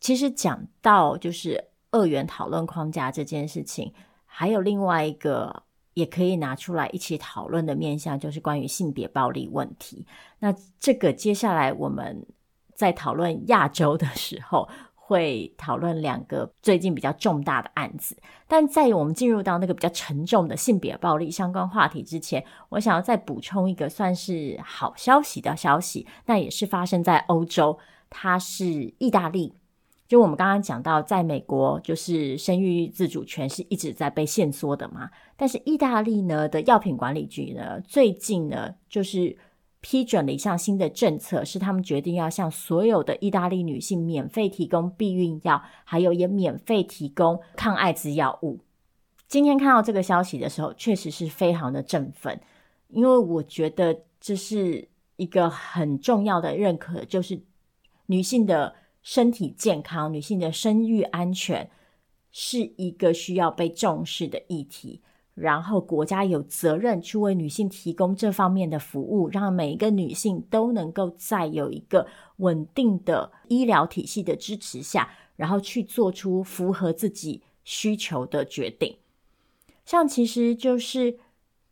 [0.00, 1.64] 其实讲到就是。
[1.96, 3.94] 二元讨论框架这件事情，
[4.26, 10.04] 还有另外一个也可以拿出来一起讨论的面向，就是关于性别暴力问题。
[10.40, 12.26] 那这个接下来我们
[12.74, 14.68] 在讨论亚洲的时候，
[15.06, 18.16] 会讨论两个最近比较重大的案子。
[18.48, 29.52] 但在我们进入到那个比较沉重的性别暴力相关话题之前，我想要再补充一个算是好消息的消息，那也是发生在欧洲，它是意大利。
[30.06, 39.36] 就我们刚刚讲到，在美国就是生育自主权是一直在被限缩的嘛，但是意大利呢的药品管理局呢，最近呢就是
[39.84, 48.60] 批准了一项新的政策，是他们决定要向所有的意大利女性免费提供避孕药，还有也免费提供抗艾滋药物。
[49.28, 52.40] 今天看到这个消息的时候，确实是非常的振奋，
[52.88, 57.42] 因为我觉得这是一个很重要的认可，就是
[58.06, 58.76] 女性的。
[59.06, 61.70] 身体健康、女性的生育安全
[62.32, 65.02] 是一个需要被重视的议题，
[65.34, 78.96] 然后国家有责任去为女性提供这方面的服务，让每一个女性都能够在有一个稳定的医疗体系的支持下，然后去做出符合自己需求的决定。
[79.84, 81.18] 像其实就是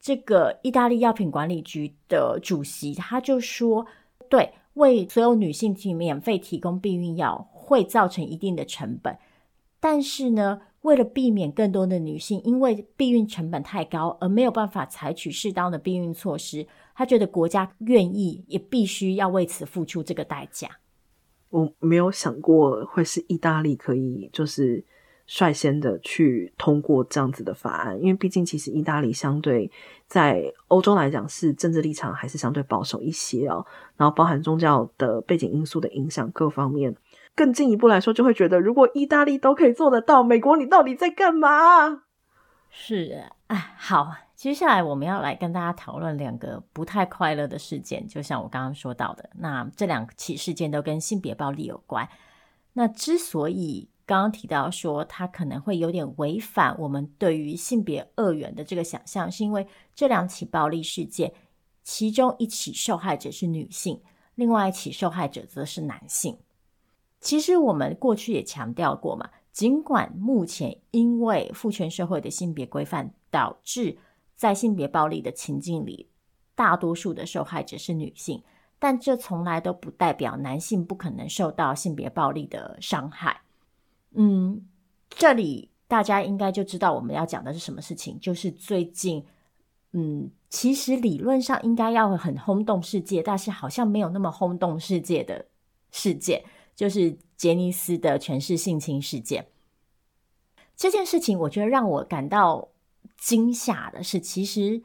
[0.01, 3.87] 这个意大利药品管理局的主席，他就说，
[4.29, 4.53] 对。
[4.75, 9.19] 为所有女性提免费提供避孕药会造成一定的成本，
[9.81, 20.69] 但是呢，为了避免更多的女性因为避孕成本太高而没有办法采取适当的避孕措施，他觉得国家愿意也必须要为此付出这个代价。
[21.51, 24.85] 我没有想过会是意大利可以就是。
[25.25, 29.71] 率先的去通过这样子的法案，因为毕竟其实意大利相对
[30.07, 33.65] 在欧洲来讲是政治立场还是相对保守一些哦，
[33.97, 36.95] 然后包含宗教的背景因素的影响各方面，
[37.35, 42.03] 更进一步来说就会觉得，如果意大利都可以做得到，美国你到底在干嘛？
[42.71, 52.09] 是，哎，好，接下来我们要来跟大家讨论两个不太快乐的事件，就像我刚刚说到的，那这两起事件都跟性别暴力有关，
[52.73, 53.89] 那之所以。
[54.05, 61.33] 刚刚提到说，他可能会有点违反我们对于性别二元的这个想象，是因为这两起暴力事件，
[61.85, 64.03] 其中一起受害者是女性，
[64.35, 66.37] 另外一起受害者则是男性。
[67.23, 73.97] 其实我们过去也强调过嘛，尽管目前因为父权社会的性别规范，导致
[74.35, 76.09] 在性别暴力的情境里，
[76.55, 78.43] 大多数的受害者是女性，
[78.81, 83.41] 但这从来都不代表男性不可能受到性别暴力的伤害。
[84.15, 84.67] 嗯，
[85.09, 89.25] 这里大家应该就知道我们要讲的是什么事情，就是最近，
[89.93, 95.47] 嗯，其实理论上应该要很轰动世界，但是好像没有那么轰动世界的
[95.93, 96.43] 事件，
[96.75, 99.47] 就是杰尼斯的权势性侵事件。
[100.77, 102.69] 这件事情，我觉得让我感到
[103.19, 104.83] 惊吓的是，其实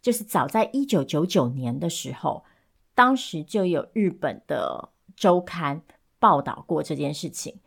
[0.00, 2.44] 就是早在一九九九年的时候，
[2.94, 5.82] 当时就有日本的周刊
[6.18, 7.60] 报道过这件事情。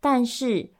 [0.00, 0.70] 但是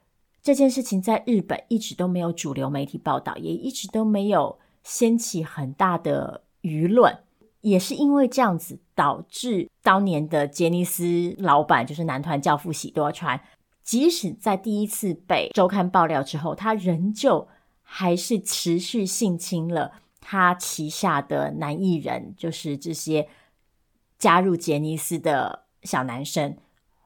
[0.43, 7.19] 这件事情在日本一直都没有主流媒体报道，也一直都没有掀起很大的舆论。
[7.61, 13.41] 也是因为这样子，导致当年的杰尼斯老板，就是男团教父喜多川，
[13.85, 17.47] 即使在第一次被周刊爆料之后，他仍旧
[17.83, 23.29] 还是持续性侵了他旗下的男艺人，就是这些
[24.19, 26.57] 加入杰尼斯的小男生，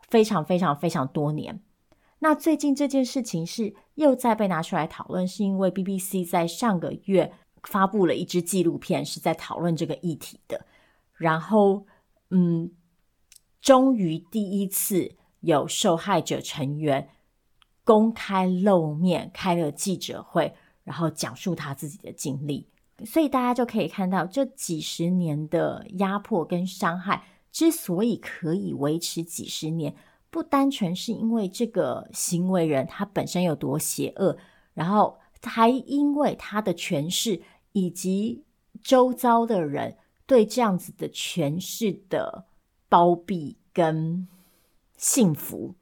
[0.08, 1.60] 非常非常非常多年。
[2.20, 7.32] 那最近这件事情是又再被拿出来讨论，是因为 BBC 在上个月
[7.64, 10.64] 发布了一支纪录片，是在讨论这个议题的。
[11.20, 11.84] 然后，
[12.30, 12.70] 嗯，
[13.60, 17.10] 终于第一次有受害者成员
[17.84, 22.66] 公开露面，开了记者会，然后讲述他自己的经历。
[23.04, 29.94] 所以大家就可以看到，这几十年的压迫跟伤害之所以可以维持几十年。
[30.30, 34.38] 不单纯是因为这个行为人他本身有多邪恶，
[34.72, 37.42] 然后还因为他的权势
[37.72, 38.44] 以及
[38.82, 39.98] 周遭的人
[40.30, 42.44] 对这样子的权势的
[42.88, 44.28] 包庇跟
[44.96, 45.74] 幸福，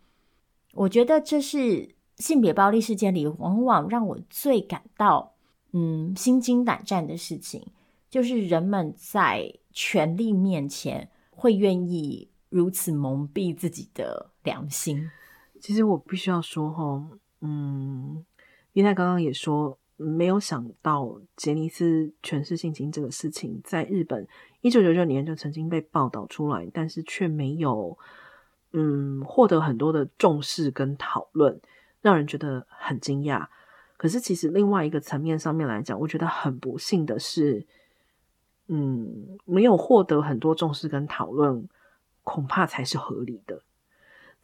[0.72, 5.34] 我觉得这是性别暴力事件里，往往让我最感到
[5.72, 7.66] 嗯心惊胆战的事情，
[8.09, 15.11] 就是人们在权力面前会愿意如此蒙蔽自己的良心。
[15.61, 17.07] 其实我必须要说哈，
[17.42, 18.24] 嗯，
[18.72, 19.78] 因为他刚刚也说。
[20.01, 24.28] 没有想到杰尼斯诠释性侵这个事情，在日本
[24.61, 27.99] 一九九九年就曾经被报道出来，但是却没有
[28.72, 31.61] 嗯获得很多的重视跟讨论，
[32.01, 33.49] 让人觉得很惊讶。
[33.96, 37.66] 可是其实另外一个层面上面来讲，我觉得很不幸的是，
[38.68, 41.68] 嗯，没有获得很多重视跟讨论，
[42.22, 43.62] 恐怕才是合理的。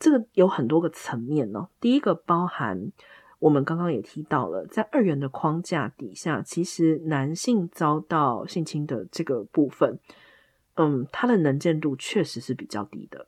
[0.01, 2.91] 这个有很多个层面呢、第一个包含。
[3.45, 9.99] 我们刚刚也提到了，在二元的框架底下，其实男性遭到性侵的这个部分，
[10.77, 13.27] 嗯，他的能见度确实是比较低的，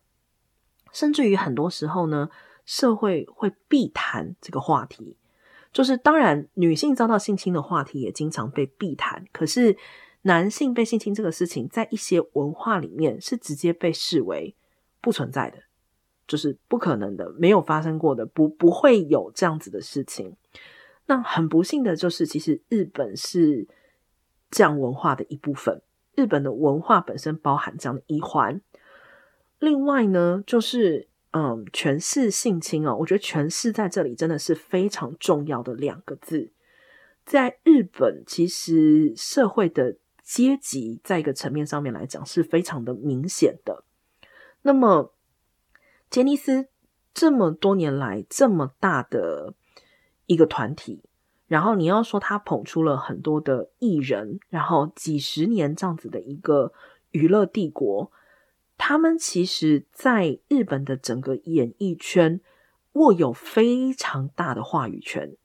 [0.90, 2.30] 甚至于很多时候呢，
[2.64, 5.18] 社会会避谈这个话题。
[5.70, 9.76] 就是当然，女性遭到性侵的话题也经常被避谈，可是
[10.22, 14.56] 男性被性侵这个事情，在一些文化里面是直接被视为
[15.02, 15.58] 不存在的。
[16.26, 20.36] 就是不可能的，没有发生过的，不不会有这样子的事情。
[21.06, 23.68] 那很不幸的就是，其实日本是
[24.50, 25.80] 这样文化的一部分，
[26.16, 28.60] 日本的文化本身包含这样的一环。
[29.60, 36.50] 另外呢，就是嗯，权势性侵哦，我觉得权势在这里真的是非常重要的两个字。
[37.24, 43.84] 在日本，其实社会的阶级在一个层面上面来讲是非常的明显的。
[44.62, 45.12] 那么。
[46.16, 46.68] 杰尼斯
[47.12, 49.52] 这么多年来这么大的
[50.24, 51.02] 一个团体，
[51.46, 56.72] 然后你要说他捧出了很多的艺人，然后几十年这样子的一个
[57.10, 58.10] 娱乐帝国，
[58.78, 62.40] 他们其实在日本的整个演艺圈
[62.92, 65.36] 握有非常大的话语权。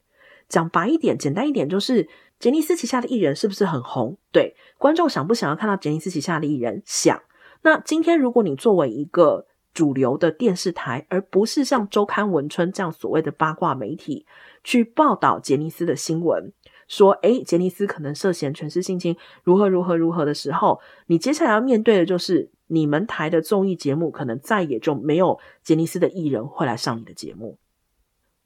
[0.47, 2.07] 讲白一点，简单一点，就是
[2.39, 4.17] 杰尼斯旗下的艺人是不是很红？
[4.31, 6.81] 对，观众想不想要看到杰尼斯旗下的艺人？
[6.85, 7.21] 想。
[7.63, 14.25] 那今天如果你作为一个主流的电视台，而不是像周刊文春这样所谓的八卦媒体
[14.63, 16.51] 去报道杰尼斯的新闻，
[16.87, 27.57] 说诶，杰尼斯可能涉嫌权势性侵，如何如何如何的时候，你接下来要面对的就是你们台的综艺节目可能再也就没有杰尼斯的艺人会来上你的节目。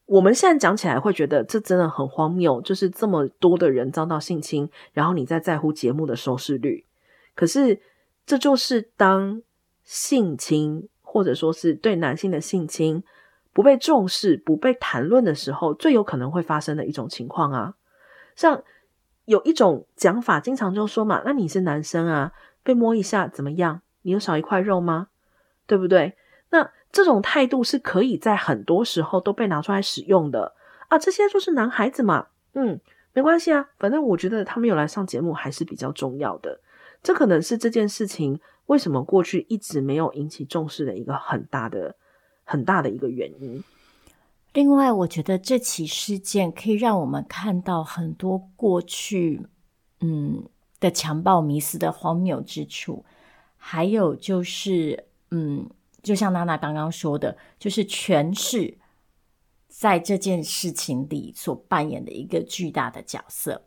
[0.06, 6.86] 我们现在讲起来会觉得这真的很荒谬，就是这么多的人遭到性侵，然后你在在乎节目的收视率，
[7.34, 7.82] 可是
[8.28, 9.42] 这就是当
[9.84, 10.88] 性侵。
[11.16, 13.02] 或者说是对男性的性侵
[13.54, 17.76] 不被重视、不被谈论的时候，最有可能会发生的一种情况啊。
[18.36, 18.62] 像
[19.24, 23.82] 有一种讲法，经常就说嘛：“那你是男生啊，被摸一下怎么样？
[24.02, 25.08] 你有少一块肉吗？
[25.66, 26.18] 对不对？”
[26.52, 30.54] 那这种态度是可以在很多时候都被拿出来使用的
[30.90, 30.98] 啊。
[30.98, 32.78] 这些就是男孩子嘛，嗯，
[33.14, 36.60] 没关系啊，反正我觉得他们有来上节目还是比较重要的。
[37.02, 38.42] 这可能是这件事情。
[38.68, 41.96] 为什么过去一直没有引起重视的一个很大的、
[42.44, 43.64] 很大的一个原因？
[44.54, 49.46] 另外，我觉得这起事件可以让我们看到很多过去
[50.00, 50.48] 嗯
[50.80, 53.04] 的强暴迷思的荒谬之处，
[53.58, 55.70] 还有就是嗯，
[56.02, 58.78] 就像娜娜刚刚说的，就是权势
[59.68, 63.66] 在这件事情里所扮演的一个巨大的角色。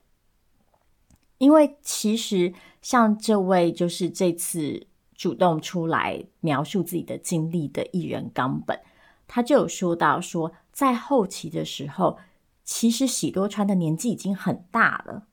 [1.36, 2.52] 因为其实
[2.88, 8.80] 像这位就是这次主动出来描述自己的经历的艺人冈本，
[9.26, 12.16] 他就有说到说，在后期的时候，
[12.64, 15.24] 其实喜多川的年纪已经很大了。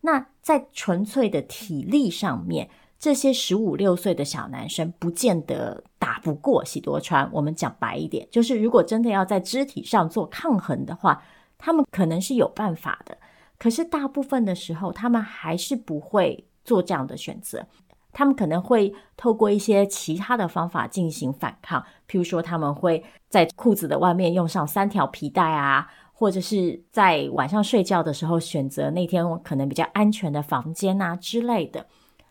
[0.00, 2.68] 那在纯粹的体力上面，
[2.98, 7.30] 这些十五六岁的小男生不见得打不过喜多川。
[7.32, 11.22] 我们讲白一点，就是如果真的要在肢体上做抗衡的话，
[11.58, 13.16] 他们可能是有办法的。
[13.56, 17.66] 可是大部分的时候，他们还是不会做这样的选择。
[18.12, 31.86] 他们可能会透过一些其他的方法进行反抗，譬如说，他们会在裤子的外面用上三条皮带啊，或者是在晚上睡觉的时候选择那天可能比较安全的房间啊之类的。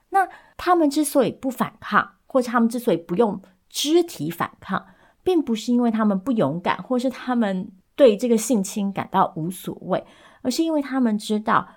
[0.10, 0.28] 那
[0.58, 4.86] 他们之所以不反抗，或者他们之所以不用肢体反抗，
[5.24, 10.04] 并不是因为他们不勇敢，或是他们对这个性侵感到无所谓。
[10.42, 11.68] 而是因为他们知道，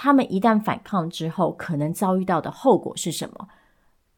[0.00, 3.48] 他们一旦反抗之后，可能遭遇到的后果是什么。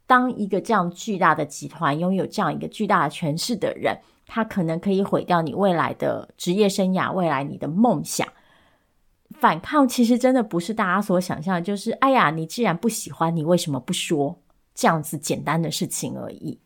[0.06, 8.28] 当一个这样巨大的集团拥有这样一个巨大的权势的人，他可能可以毁掉你未来的职业生涯，未来你的梦想。
[9.30, 14.38] 反抗其实真的不是大家所想象，就是哎呀，你既然不喜欢，你为什么不说？
[14.74, 16.60] 这样子简单的事情而已。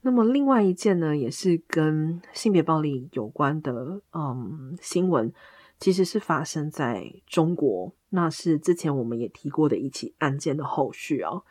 [0.00, 5.32] 那么另外一件呢，也是跟性别暴力有关的，嗯，新闻，
[5.78, 11.44] 其实是发生在中国，那是之前我们也提过的一起案件的后续哦。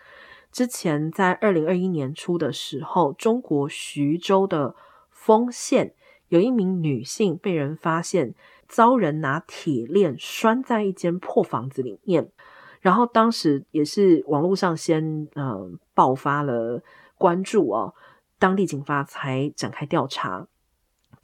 [0.51, 4.75] 之前在二零二一年初的时候，中国徐州的
[5.09, 5.93] 丰县
[6.29, 8.33] 有一名女性被人发现
[8.67, 12.31] 遭人拿铁链拴在一间破房子里面，
[12.81, 16.81] 然后当时也是网络上先嗯、呃、爆发了
[17.17, 17.93] 关注哦。
[18.39, 20.47] 当地警方才展开调查，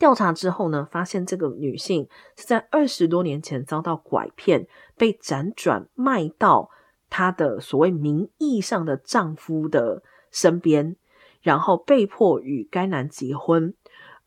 [0.04, 6.70] 调查之后呢，发现这个女性是在二十多年前遭到拐骗，被辗转卖到
[7.10, 10.97] 她的所谓名义上的丈夫的身边，
[11.41, 13.74] 然后被迫与该男结婚，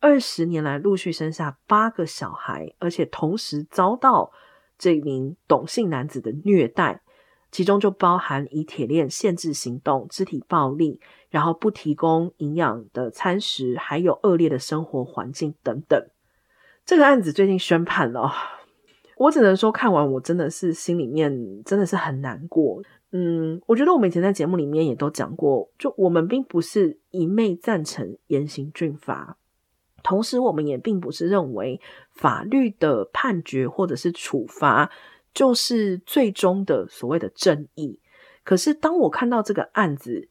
[0.01, 4.33] 二十年来陆续生下八个小孩，而且同时遭到
[4.79, 7.03] 这名董姓男子的虐待。
[7.53, 11.01] 其中就包含以铁链限制行动、肢体暴力，
[11.37, 16.03] 然后不提供营养的餐食，还有恶劣的生活环境等等。
[16.87, 18.33] 这个案子最近宣判了，
[19.19, 22.83] 我只能说看完我真的是心里面真的是很难过。
[23.11, 29.37] 嗯，我觉得我们以前在节目里面也都讲过，就我们并不是一昧赞成严刑峻法，
[30.03, 31.79] 同时我们也并不是认为
[32.13, 34.91] 法律的判决或者是处罚。
[35.35, 38.01] 就是最终的所谓的正义。
[38.43, 40.31] 可是当我看到这个案子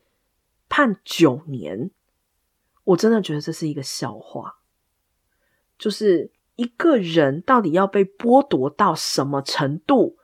[0.76, 1.90] 判九年，
[2.84, 4.58] 我真的觉得这是一个笑话。
[5.78, 10.18] 就是一个人到底要被剥夺到什么程度，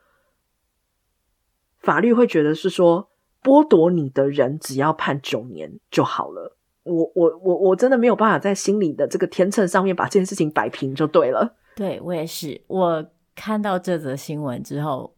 [1.78, 3.10] 法律会觉得是说
[3.42, 6.58] 剥夺你的人只要判九年就好了。
[6.82, 11.56] 我我我我真的没有办法在心里的这个天秤上面把这件事情摆平就对了。
[11.74, 13.10] 对，我也是我。
[13.34, 15.16] 看到这则新闻之后，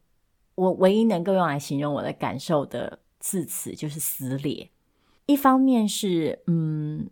[0.55, 4.71] 我唯一能够用来形容我的感受的字词就是撕裂。
[5.27, 7.09] 一方面是，嗯，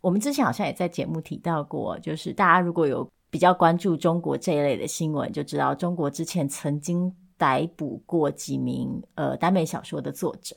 [0.00, 10.54] 我们之前好像也在节目提到过，就是大家如果有比较关注中国这一类的新闻，就知道中国之前曾经逮捕过几名呃耽美小说的作者，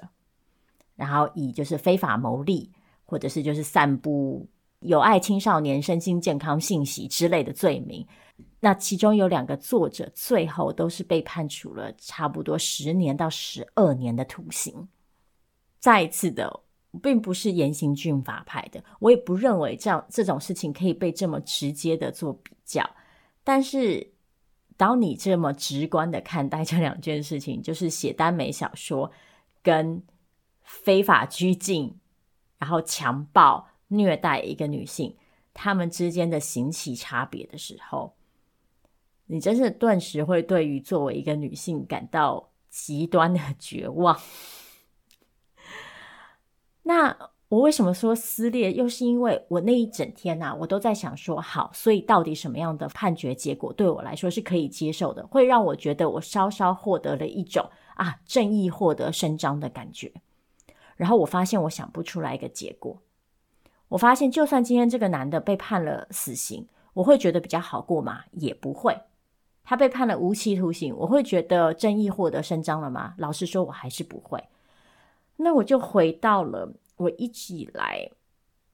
[0.96, 2.72] 然后以就是非法牟利，
[3.06, 4.48] 或者是就是散布
[4.82, 8.06] 有碍青少年身心健康信息之类的罪名。
[8.60, 14.88] 那其中有两个作者，最后都是被判处了差不多十年到十二年的徒刑。
[15.80, 16.60] 再一次的，
[16.98, 22.90] 并不是严刑峻法派的，我也不认为这样这种事情可以被这么直接的做比较。
[23.44, 24.12] 但是，
[24.76, 29.12] 当你这么直观的看待这两件事情，就是写耽美小说
[29.62, 30.04] 跟
[30.64, 31.98] 非法拘禁，
[32.58, 35.16] 然后强暴虐待一个女性，
[35.54, 38.16] 他们之间的刑期差别的时候。
[39.30, 44.18] 你真是顿时会对于作为一个女性感到极端的绝望。
[46.88, 47.14] 那
[47.50, 48.72] 我为什么说撕裂？
[48.72, 60.10] 又是因为我那一整天啊，我都在想说，好，所以到底什么样的判决结果对我来说是可以接受的，会让我觉得我稍稍获得了一种啊正义获得伸张的感觉。
[60.96, 62.98] 然后我发现我想不出来一个结果。
[63.90, 68.24] 我发现就算今天这个男的被判了死刑，我会觉得比较好过吗？
[68.32, 68.98] 也不会。
[69.66, 73.14] 他被判了无期徒刑，我会觉得正义获得伸张了吗？
[73.18, 74.42] 老实说，我还是不会。
[75.38, 78.10] 那我就回到了我一直以来，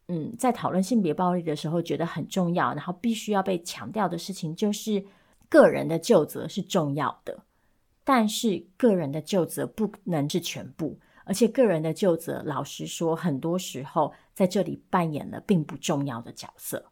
[0.07, 5.03] 嗯，在讨论性别暴力的时候觉得很重要，然后必须要被强调的事情，就是
[5.49, 7.43] 个人的究责是重要的，
[8.03, 16.85] 但是个人的究责不能是全部，而且个人的究责，老实说，很多时候在这里扮演了并不重要的角色。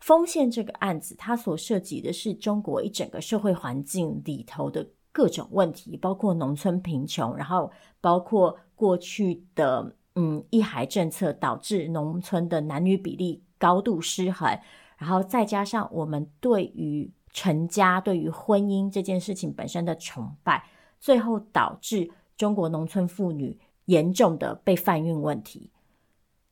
[0.00, 14.60] 丰县这个案子，它所涉及的是中国一整个社会环境里头的各种问题，包括农村贫穷，然后包括过去的嗯一孩政策导致农村的男女比例高度失衡，
[14.98, 20.66] 然后再加上我们对于成家、对于婚姻这件事情本身的崇拜，
[21.00, 25.70] 最后导致中国农村妇女严重的被贩运问题。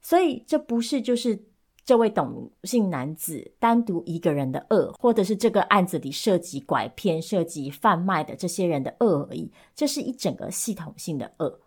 [0.01, 1.45] 所以这不是就是。
[1.85, 11.61] 这位董姓男子单独一个人的恶，或者是这个案子里涉及拐骗、涉及贩卖的这些人的恶而已，这是一整个系统性的恶。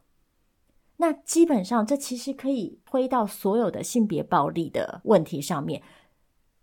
[0.97, 5.83] 那基本上，这其实可以推到所有的性别暴力的问题上面，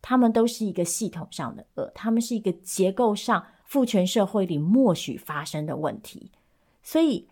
[0.02, 6.32] 他们都是一个系统上的恶，他们是一个结构上父权社会里默许发生的问题。
[6.82, 7.28] 所以，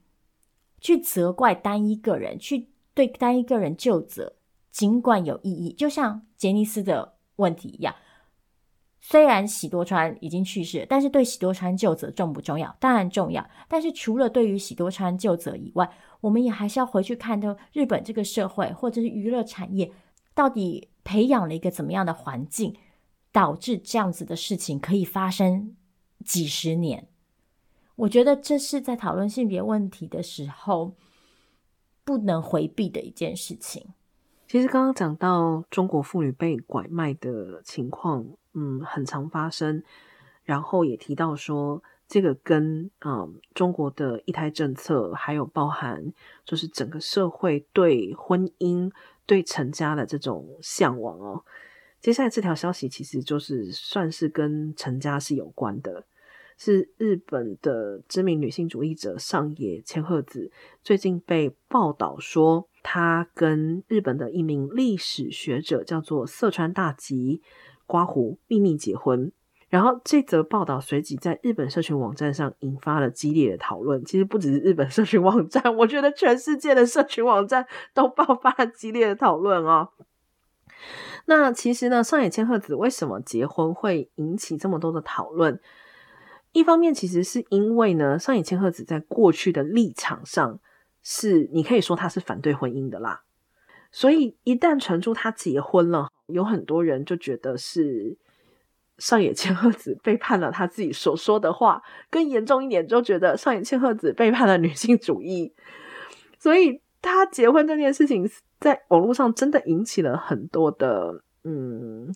[0.81, 4.37] 去责怪单一个人，去对单一个人就责。
[4.73, 7.95] 尽管有意义，就像杰尼斯的问题一样，
[9.01, 12.75] 虽然喜多川已经去世，但是对喜多川究责重不重要？
[12.81, 13.49] 当然重要。
[13.69, 15.89] 但是除了对于喜多川究责以外，
[16.23, 19.93] 我们也还是要回去看到日本这个社会或者是娱乐产业
[20.35, 22.75] 到底培养了一个怎么样的环境，
[23.31, 25.77] 导致这样子的事情可以发生
[26.25, 27.09] 几十年？
[27.97, 30.97] 我觉得这是在讨论性别问题的时候
[32.05, 33.89] 不能回避的一件事情。
[34.53, 39.83] 其实刚刚讲到中国妇女被拐卖的情况，嗯，很常发生。
[40.45, 46.13] 然后也提到说，这个跟嗯中国的一胎政策，还有包含
[46.45, 48.93] 就是整个社会对婚姻、
[49.25, 51.43] 对成家的这种向往哦。
[51.99, 56.05] 接下来这条消息其实就是算是跟成家是有关的。
[56.59, 60.53] 是日本的知名女性主义者上野千鹤子，
[60.85, 67.43] 最近被报道说，他跟日本的一名历史学者叫做色川大吉
[67.87, 69.33] 刮胡秘密结婚。
[69.69, 74.05] 然后这则报道随即在日本社群网站上引发了激烈的讨论。
[74.05, 79.89] 其实不只是日本社群网站，我觉得全世界的社群网站都爆发了激烈的讨论哦。
[81.25, 85.59] 那其实呢，上野千鹤子为什么结婚会引起这么多的讨论？
[86.53, 90.59] 一方面，其实是因为呢，上野千鹤子在过去的立场上
[91.03, 93.23] 是，你可以说他是反对婚姻的啦。
[93.91, 98.17] 所以一旦传出他结婚了，有很多人就觉得是
[98.99, 105.53] 上野千鹤子背叛了他自己所说的话，更严重一点，就觉得上野千鹤子背叛了女性主义。
[106.39, 108.29] 所以他结婚这件事情，
[108.59, 112.15] 在网络上真的引起了很多的嗯。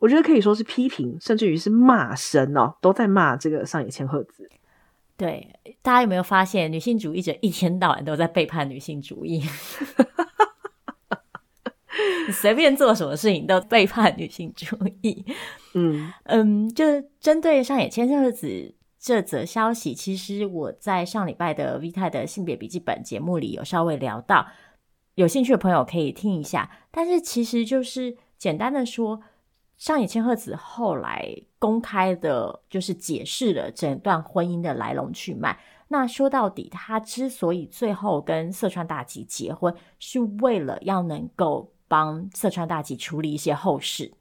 [0.00, 4.50] 我觉得可以说是批评，甚至于是骂声哦，都在骂这个上野千鹤子。
[5.16, 9.42] 对，大家有没有发现，女性主义者一天到晚都在背叛女性主义？
[12.26, 15.24] 你 随便做什么事情都背叛女性主义。
[15.74, 16.84] 嗯嗯，就
[17.20, 24.48] 针对上野千鹤子这则消息，其实我在上礼拜的 V 太的性别笔记本节目里有稍微聊到，
[25.14, 26.70] 有兴趣的朋友可以听一下。
[26.90, 29.22] 但是其实就是简单的说。
[29.76, 35.58] 上野千鹤子后来公开的，就是解释了整段婚姻的来龙去脉。
[35.88, 44.14] 那说到底，他之所以最后跟色川大吉结婚，是为了要能够帮色川大吉处理一些后事。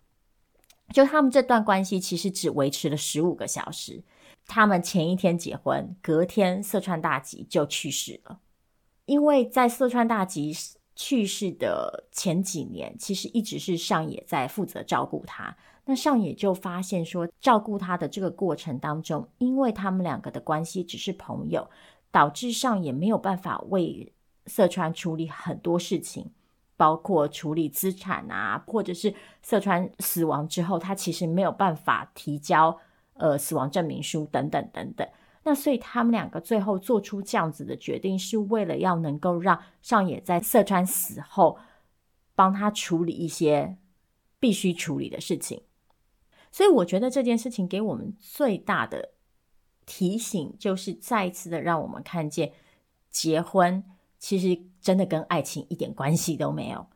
[0.91, 4.03] 就他们这段关系其实只维持了十五个小时。
[4.45, 8.39] 他们前一天结婚，隔天色川大吉就去世了。
[9.05, 10.53] 因为在色川大吉
[10.95, 15.55] 去世的前几年，其实一直是上野在负责照顾他。
[15.85, 21.69] 那上野就发现说，照顾他的这个过程当中，因为他们两个的关系只是朋友，
[22.09, 24.13] 导致上野没有办法为
[24.45, 26.31] 色川处理很多事情，
[26.77, 32.77] 包括处理资产啊，或者是色川死亡之后，他其实没有办法提交
[33.15, 35.07] 呃死亡证明书等等等等。
[35.45, 41.59] 那所以他们两个最后做出这样子的决定，是为了要能够让上野在色川死后
[42.33, 43.77] 帮他处理一些
[44.39, 45.61] 必须处理的事情。
[46.49, 49.09] 所以我觉得这件事情给我们最大的
[49.85, 52.53] 提醒，就是再一次的让我们看见，
[53.11, 53.83] 结婚
[54.17, 56.87] 其实真的跟爱情一点关系都没有。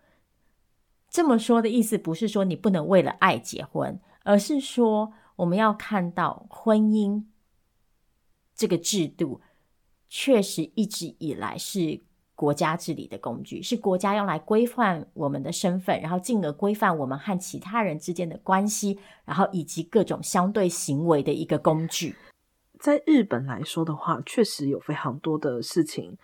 [1.10, 7.26] 这么说的意思不是说你不能为了爱结婚，而是说我们要看到婚姻。
[8.58, 9.39] 这个制度
[10.10, 12.01] 确实一直以来是
[12.34, 22.16] 国家治理的工具，是国家用来规范我们的身份，然后进而规范我们和其他人之间的关系，然后以及各种相对行为的一个工具。
[22.80, 26.18] 在日本来说的话，确实有非常多的事情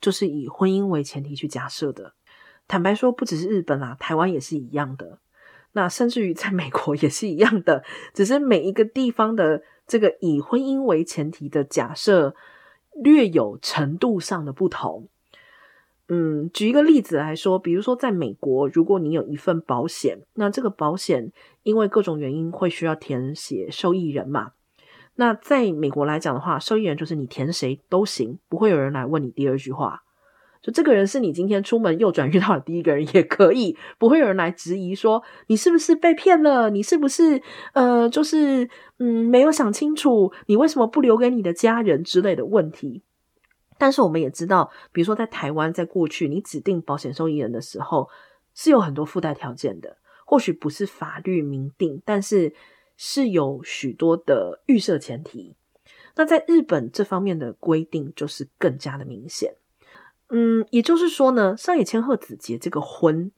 [0.00, 2.14] 就是以婚姻为前提去假设的。
[2.66, 5.18] 坦白说，不只是日本啦，台湾也是一样的。
[5.72, 7.82] 那甚至于在美国也是一样的，
[8.12, 9.62] 只是每一个地方的。
[9.86, 12.34] 这个以婚姻为前提的假设，
[13.02, 15.08] 略有程度上的不同。
[16.08, 21.32] 嗯，举一个例子来说，比如说在美国，如果你有一份保险，那这个保险
[21.62, 24.52] 因为各种原因会需要填写受益人嘛。
[25.16, 30.03] 那在美国来讲的话，受益人就是你填谁都行，不会有人来问你第二句话。
[30.64, 37.42] 就这个人是你今天出门右转遇到的第一个人也可以，不会有人来质疑说你是不是被骗了，你是不是
[37.74, 38.66] 呃，就是
[38.98, 43.02] 嗯没有想清楚，你为什么不留给你的家人之类的问题。
[43.76, 48.08] 但是我们也知道，比如说在台湾，在过去你指定保险受益人的时候
[48.54, 52.54] 是有很多附带条件的，或许不是法律明定，但是
[52.96, 55.56] 是有许多的预设前提。
[56.16, 59.56] 那在日本这方面的规定就是更加的明显。
[60.36, 63.30] 嗯，也就是说呢，上野千鹤子结这个婚，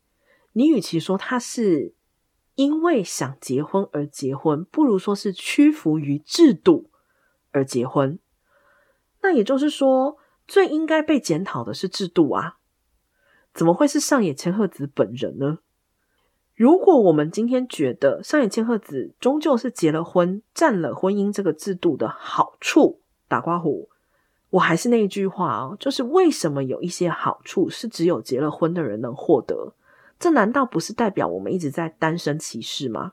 [0.54, 1.92] 你与其说他是
[2.54, 6.88] 因为想结婚而结婚，不如说是屈服于制度
[7.50, 8.18] 而结婚。
[9.20, 10.16] 那也就是说，
[10.48, 12.56] 最应该被检讨的是制度啊，
[13.52, 15.58] 怎么会是上野千鹤子本人呢？
[16.54, 23.88] 如果我们今天觉得上野千鹤子终究是结了婚，占了婚姻这个制度的好处，打括弧，
[24.50, 29.74] 我还是那一句话哦，就是为什么有一些好处是只有结了婚的人能获得？
[30.18, 33.12] 这难道不是代表我们一直在单身歧视吗？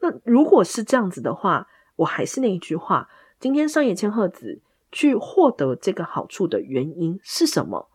[0.00, 3.08] 那如果是这样子的话，我还是那一句话，
[3.38, 4.60] 今天上野千鹤子
[4.92, 7.88] 去获得这个好处的原因是什么？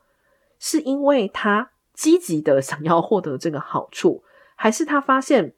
[0.60, 4.24] 是因为他积极的想要获得这个好处，
[4.56, 5.54] 还是他发现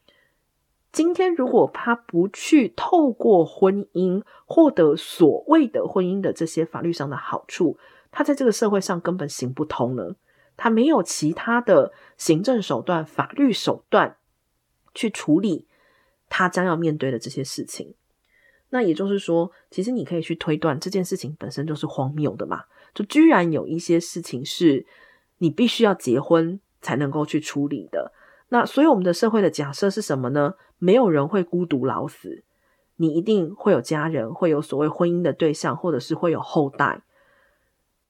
[0.92, 7.78] 今天如果他不去透过婚姻获得所谓的婚姻的这些法律上的好处，
[8.12, 10.16] 他在这个社会上根本行不通呢？
[10.58, 14.18] 他没有其他的行政手段、法律手段
[14.94, 15.66] 去处理
[16.30, 17.96] 他将要面对的这些事情。
[18.70, 22.66] 那也就是说，其实你可以去推断这件事情本身就是荒谬的嘛？
[22.94, 24.86] 就居然有一些事情是
[25.38, 28.12] 你必须要结婚才能够去处理的。
[28.50, 30.56] 那所以我们的社会的假设是什么呢？
[30.82, 32.44] 没有人会孤独老死，
[32.96, 37.04] 你一定会有家人，会有所谓婚姻的对象，或者是会有后代。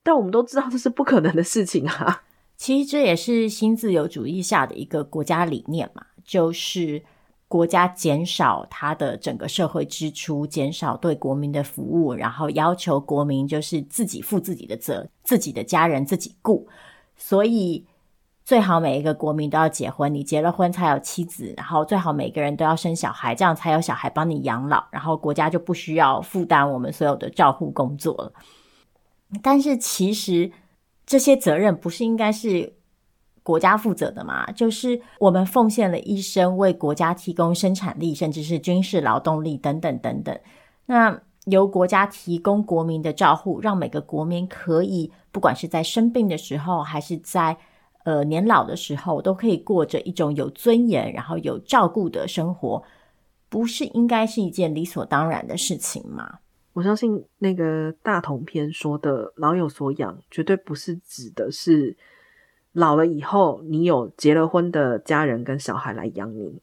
[0.02, 2.22] 但我们都知道这是不可能的事情啊。
[2.56, 7.02] 其实这也是新自由主义下的一个国家理念嘛，就是
[7.46, 16.66] 国家减少它的整个社会支出，减少对国民的服务，然后要求国民就是自己负自己的责，自己的家人自己顾。
[17.16, 17.86] 所以
[18.52, 28.32] 最好每一个国民都要结婚，你结了婚才有妻子，然后最好每个人都要生小孩，这样才有小孩帮你养老，然后国家就不需要负担我们所有的照护工作了。
[29.42, 30.52] 但是其实。
[31.04, 32.74] 这些责任不是应该是
[33.42, 34.46] 国家负责的吗？
[34.52, 40.38] 就是我们奉献了一生，为国家提供生产力，甚至是军事劳动力等等等等。
[40.86, 47.58] 那由国家提供国民的照护，让每个国民可以，不管是在生病的时候，还是在
[48.04, 52.82] 呃年老的时候，都可以过着一种有尊严，然后有照顾的生活，
[53.48, 56.38] 不是应该是一件理所当然的事情吗？
[56.74, 61.94] 我相信那个大同篇说的“老有所养”，绝对不是指的是
[62.72, 66.60] 老了以后你有结了婚的家人跟小孩来养你。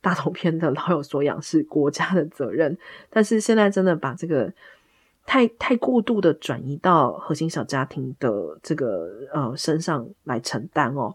[0.00, 2.78] 大同篇的“老有所养”是国家的责任，
[3.10, 4.50] 但是现在真的把这个
[5.30, 11.14] 太太过度的转移到核心小家庭的这个呃身上来承担哦。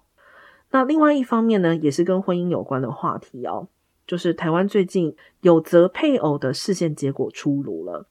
[0.72, 3.68] 那另外一方面呢，也是跟婚姻有关的话题哦，
[4.08, 8.08] 就是台湾最近有责配偶的视线结果出炉了。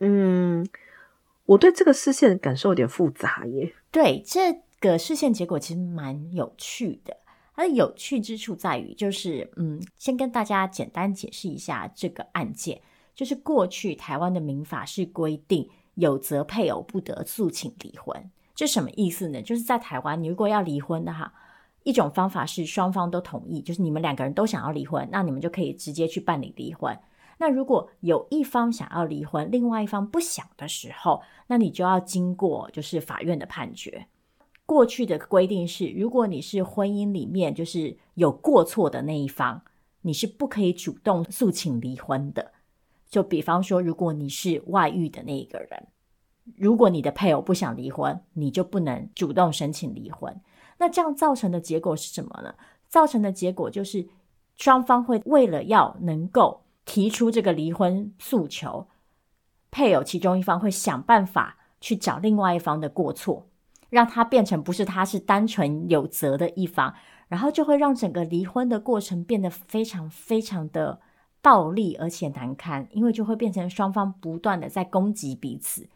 [0.00, 0.66] 嗯，
[1.44, 3.72] 我对这个视线感受有点复杂耶。
[3.92, 7.16] 对，这个视线结果其实蛮有趣的。
[7.54, 12.80] 它的有趣之处在于，就是嗯，先跟大家简单解释一下这个案件。
[13.16, 19.40] 就是过去台湾的民法是规定有责配偶不得诉请离婚，这什么意思呢？
[19.40, 21.32] 就是在台湾，你如果要离婚的话，
[21.82, 26.94] 一种方法是双方都同意，就是你们两个人都想要离婚，那你们就可以直接去办理离婚。
[27.38, 34.06] 那如果有一方想要离婚，另外一方不想的时候，那你就要经过就是法院的判决。
[34.66, 39.62] 过去的规定是，如果你是婚姻里面就是有过错的那一方，
[40.02, 42.52] 你是不可以主动诉请离婚的。
[43.16, 45.86] 就比方说，如果你是外遇的那一个人，
[46.54, 50.38] 如果你的配偶不想离婚，你就不能主动申请离婚。
[50.76, 52.54] 那这样造成的结果是什么呢？
[52.88, 54.06] 造成的结果就是
[54.56, 58.86] 双方会为了要能够提出这个离婚诉求，
[59.70, 63.46] 配偶其中一方会想办法去找另外一方的过错，
[63.88, 66.92] 让他变成不是他是单纯有责的一方，
[67.28, 71.00] 然后就会让整个离婚的过程变得非常非常的
[71.46, 75.88] 暴力而且难堪，因为就会变成双方不断的在攻击彼此。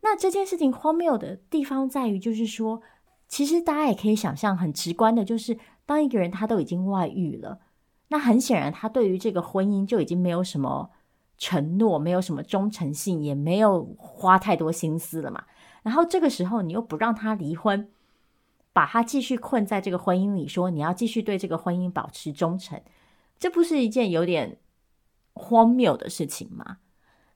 [0.00, 2.82] 那这件事情荒谬的地方在于，就是说，
[3.26, 7.58] 其实大家也可以想象，很直观的，就是当一个人他都已经外遇了。
[8.10, 10.90] 那很显然，他对于这个婚姻就已经没有什么
[11.36, 15.42] 承诺，没有什么忠诚性，也没有花太多心思了嘛。
[15.82, 17.90] 然后这个时候，你又不让他离婚，
[18.72, 22.80] 把他继续困在这个婚姻里，说你要继续对这个婚姻保持忠诚，
[23.38, 24.58] 这不是一件有点
[25.32, 26.78] 荒谬的事情吗？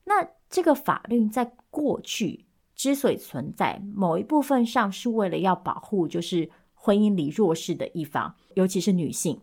[0.05, 9.41] 那这个法律在过去之所以存在，某一部分上是为了要保护，就是婚姻里弱势的一方，尤其是女性。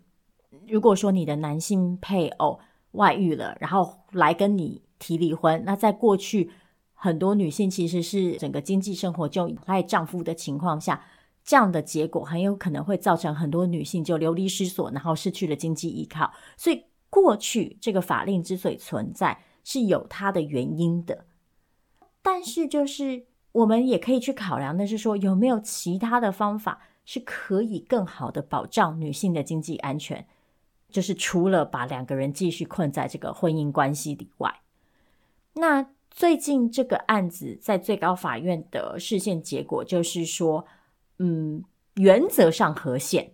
[0.68, 2.60] 如果说你的男性配偶
[2.94, 6.50] 外遇了，然后来跟你提离婚，那在过去
[6.94, 11.04] 很多女性其实是整个经济生活就依赖丈夫的情况下，
[11.46, 16.34] 这样的结果很有可能会造成很多女性就流离失所，然后失去了经济依靠。
[16.58, 21.26] 所以过去这个法令之所以存在，是有它的原因的。
[22.24, 30.28] 但是就是我们也可以去考量的是说，有没有其他的方法是可以更好的保障女性的经济安全，
[30.90, 34.62] 就是除了把两个人继续困在这个婚姻关系里外，
[35.54, 40.66] 那最近这个案子在最高法院的释宪结果就是说，
[41.20, 41.64] 嗯，
[41.96, 43.34] 原则上合宪，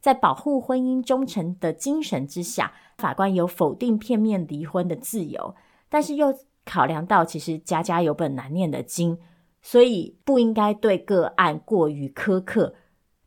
[0.00, 5.54] 在保护婚姻忠诚的精神之下，法官有否定片面离婚的自由，
[5.88, 6.34] 但是又
[6.64, 9.18] 考量到其实家家有本难念的经，
[9.60, 12.74] 所以不应该对个案过于苛刻。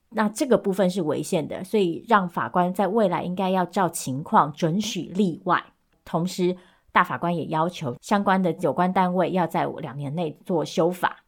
[0.09, 5.73] 那这个部分是违宪的，所以让法官在未来应该要照情况准许例外。
[6.05, 6.55] 同时，
[6.93, 11.25] 大法官也要求相关的有关单位要在两年内做修法。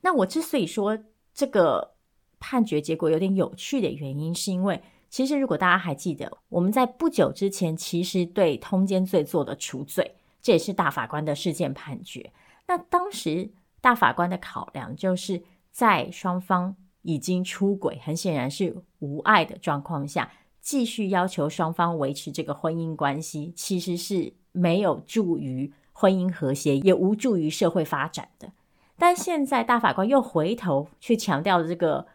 [0.00, 0.98] 那我之所以说
[1.34, 1.92] 这个
[2.38, 12.32] 判决结果有点有趣的原因，是因为其实如果大家还记得，我们在不久之前其实对通奸罪做的除罪，这也是大法官的事件判决。
[12.66, 16.76] 那当时大法官的考量就是在双方。
[17.04, 20.30] 已经出轨，很显然是无爱的状况下，
[20.60, 28.52] 继续要求双方维持这个婚姻关系，其实是没有助于婚姻和谐，也无助于社会发展的。
[28.98, 32.06] 但现在大法官又回头去强调这个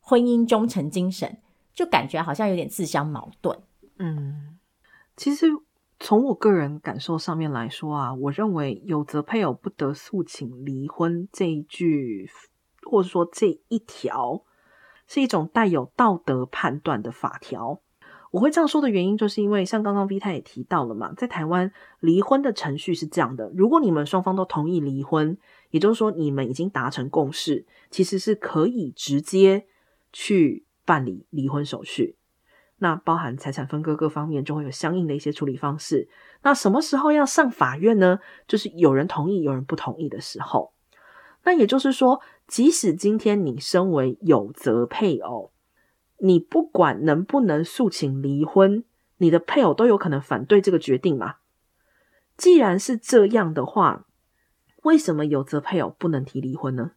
[0.00, 1.38] 婚姻忠诚精神，
[1.72, 3.58] 就感觉好像有点自相矛盾。
[3.98, 4.58] 嗯，
[5.16, 5.46] 其实
[5.98, 12.30] 从我个人感受上面来说啊，我认为有责配偶不得诉请离婚这一句。
[12.88, 14.44] 或者说这一条
[15.08, 17.80] 是一种带有道德判断的法条，
[18.30, 25.36] 我会这样说的原因，就是因为像刚刚 V 太也提到了嘛，在台湾离婚的程序是这样的：如果你们双方都同意离婚，
[25.70, 29.66] 也就是说你们已经达成共识，其实是可以直接
[30.12, 32.16] 去办理离婚手续。
[32.78, 36.08] 那包含财产分割各方面，就会有相应的一些处理方式。
[36.42, 38.18] 那什么时候要上法院呢？
[38.46, 40.72] 就是有人同意，有人不同意的时候。
[41.44, 45.52] 那也就是说，即使今天你身为有责配偶，
[46.18, 48.84] 你不管能不能诉请离婚，
[49.16, 51.36] 你的配偶都有可能反对这个决定嘛。
[52.36, 54.04] 既然是这样的话，
[54.86, 56.92] 为什么有责配偶不能提离婚呢？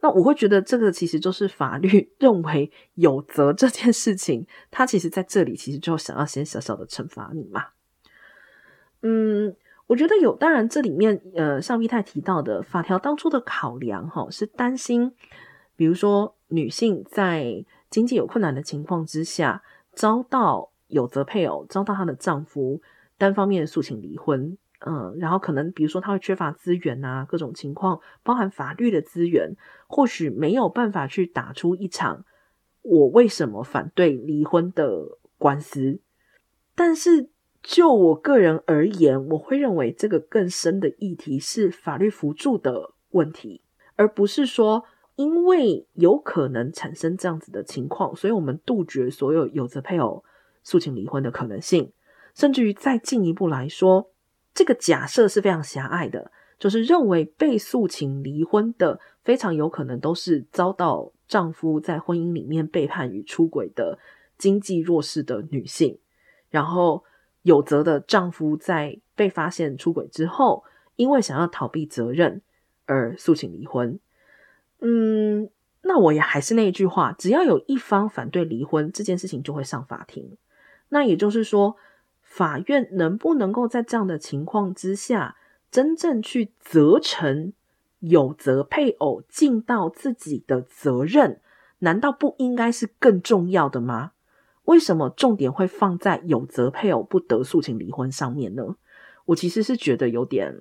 [0.00, 7.68] 那我会觉得这个其实就是法律认为有责这件事情，他其实在这里其实就想要先小小的惩罚你嘛。
[9.02, 9.56] 嗯。
[9.90, 15.12] 我觉得有，当然这里面，呃，像 V 太提到的法条当初的考量，哈，是担心，
[15.74, 22.80] 比如说女性在经济有困难的情况之下，遭到有责配偶，遭到她的丈夫
[23.18, 24.56] 单方面诉请离婚，
[24.86, 29.56] 嗯，然后可能比如说他会缺乏资源啊，各种情况，包含法律的资源，
[29.86, 32.24] 或许没有办法去打出一场
[32.82, 36.00] 我为什么反对离婚的官司，
[36.74, 37.30] 但是。
[37.62, 43.60] 就我个人而言，我会认为这个更深的议题是法律辅助的问题，
[43.96, 50.24] 而不是说因为有可能产生这样子的情况，所以我们杜绝所有有责配偶
[50.62, 51.92] 诉请离婚的可能性。
[52.34, 54.09] 甚至于再进一步来说，
[54.54, 63.98] 这个假设是非常狭隘的，就是认为被诉请离婚的非常有可能都是遭到丈夫在婚姻里面背叛与出轨的
[64.36, 65.98] 经济弱势的女性，
[66.50, 67.04] 然后。
[67.42, 70.62] 有责的丈夫在被发现出轨之后，
[70.96, 72.42] 因为想要逃避责任
[72.84, 73.98] 而诉请离婚。
[74.80, 75.48] 嗯，
[75.80, 80.36] 那我也还是那一句话，只要有一方反对离婚，这件事情就会上法庭。
[80.90, 81.78] 那也就是说，
[82.30, 85.36] 法院能不能够在这样的情况之下，
[85.68, 87.52] 真正去责成
[87.98, 91.40] 有责配偶尽到自己的责任，
[91.80, 94.12] 难道不应该是更重要的吗？
[94.66, 98.76] 为什么重点会放在有责配偶不得诉请离婚上面呢？
[99.24, 100.54] 我其实是觉得有点，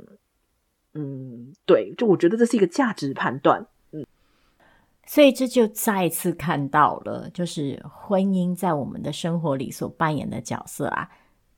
[0.96, 4.04] 嗯，对，就我觉得这是一个价值判断，嗯，
[5.06, 11.10] 所以这就再次看到了，就是婚姻在我们的生活里所扮演的角色啊，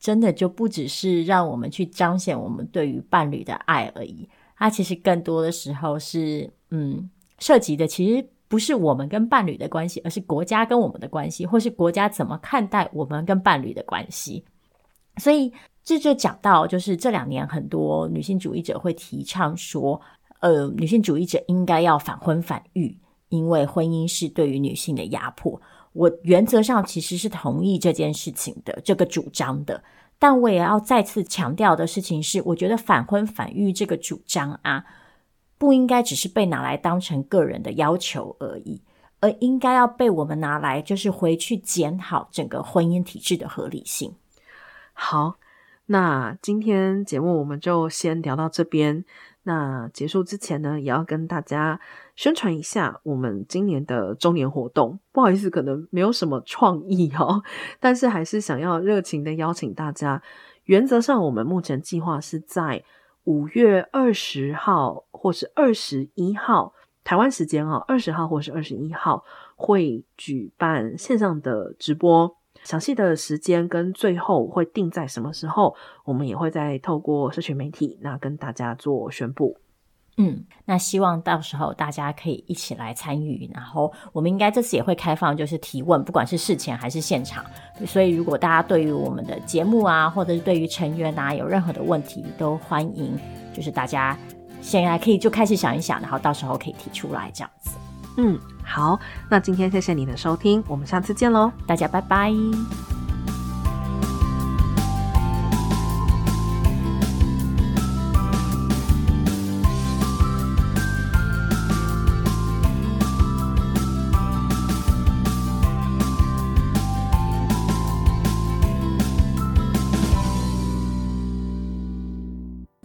[0.01, 4.27] 真的就不只是让我们去彰显我们对于伴侣的爱而已，
[4.57, 8.27] 它其实更多的时候是，嗯，涉及的其实。
[8.51, 14.43] 不是我们跟伴侣的关系，而是国家跟我们的关系，或是国家怎么看待我们跟伴侣的关系。
[15.15, 15.49] 所以
[15.85, 20.01] 这就讲到，就是这两年很多女性主义者会提倡说，
[20.41, 22.93] 呃，女性主义者应该要反婚反育，
[23.29, 25.57] 因为婚姻是对于女性的压迫。
[25.93, 29.83] 我原则上其实是同意这件事情的，这个主张的。
[30.17, 34.85] 但我也要再次强调的事情是，我觉得反婚反育这个主张啊。
[35.57, 38.81] 不应该只是被拿来当成个人的要求而已，
[39.19, 44.15] 而应该要被我们拿来，就是回去检讨整个婚姻体制的合理性。
[44.93, 45.35] 好，
[45.85, 49.05] 那今天节目我们就先聊到这边。
[49.43, 51.79] 那结束之前呢，也要跟大家
[52.15, 54.99] 宣传一下我们今年的周年活动。
[55.11, 57.41] 不好意思，可能没有什么创意哦，
[57.79, 60.21] 但是还是想要热情的邀请大家。
[60.65, 62.83] 原则上，我们目前计划是在
[63.23, 66.73] 五月二十号或是二十一号
[67.03, 69.23] 台湾时间哦，二十号或是二十一号
[69.55, 72.37] 会举办线上的直播。
[72.63, 79.57] 详细的时间跟最后会定在什么时候，我们也会再透过社群媒体那跟大家做宣布。
[80.17, 87.43] 嗯，那希望到时候大家可以一起来参与，然后我们应该这次也会开放就是提问，不管是事前还是现场。
[87.87, 93.17] 所以如果大家对于我们的节目啊，或者是对于成员啊有任何的问题，都欢迎，
[93.53, 94.15] 就是大家
[94.61, 97.77] 现在可以就开始想一想，然后到时候可以提出来这样子。
[98.17, 98.37] 嗯。
[98.63, 98.99] 好，
[99.29, 102.31] 那今天谢谢你的收听，我们下次见喽，大家拜拜。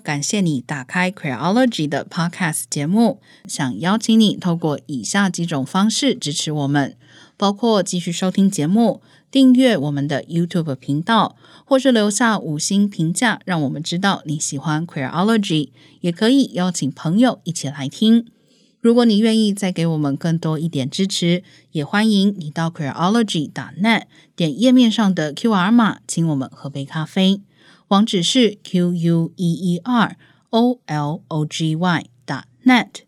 [0.07, 6.97] 感谢你打开 Queerology 的 Podcast 节目，想邀请你透过以下几种方式支持我们，
[7.37, 9.03] 包括继续收听节目、
[9.33, 11.35] 订阅我们的 YouTube 频道，
[11.65, 15.71] 或是留下五星评价，让我们知道你喜欢 Queerology。
[16.03, 18.27] 也可以邀请朋友一起来听。
[18.81, 21.43] 如果你愿意再给我们更多一点支持，
[21.73, 24.03] 也欢迎你到 Queerology.net
[24.37, 27.41] 点页面上的 QR 码，请我们喝杯咖啡。
[27.89, 30.17] 网址是 q u e e r
[30.51, 33.06] o l o g y dot net。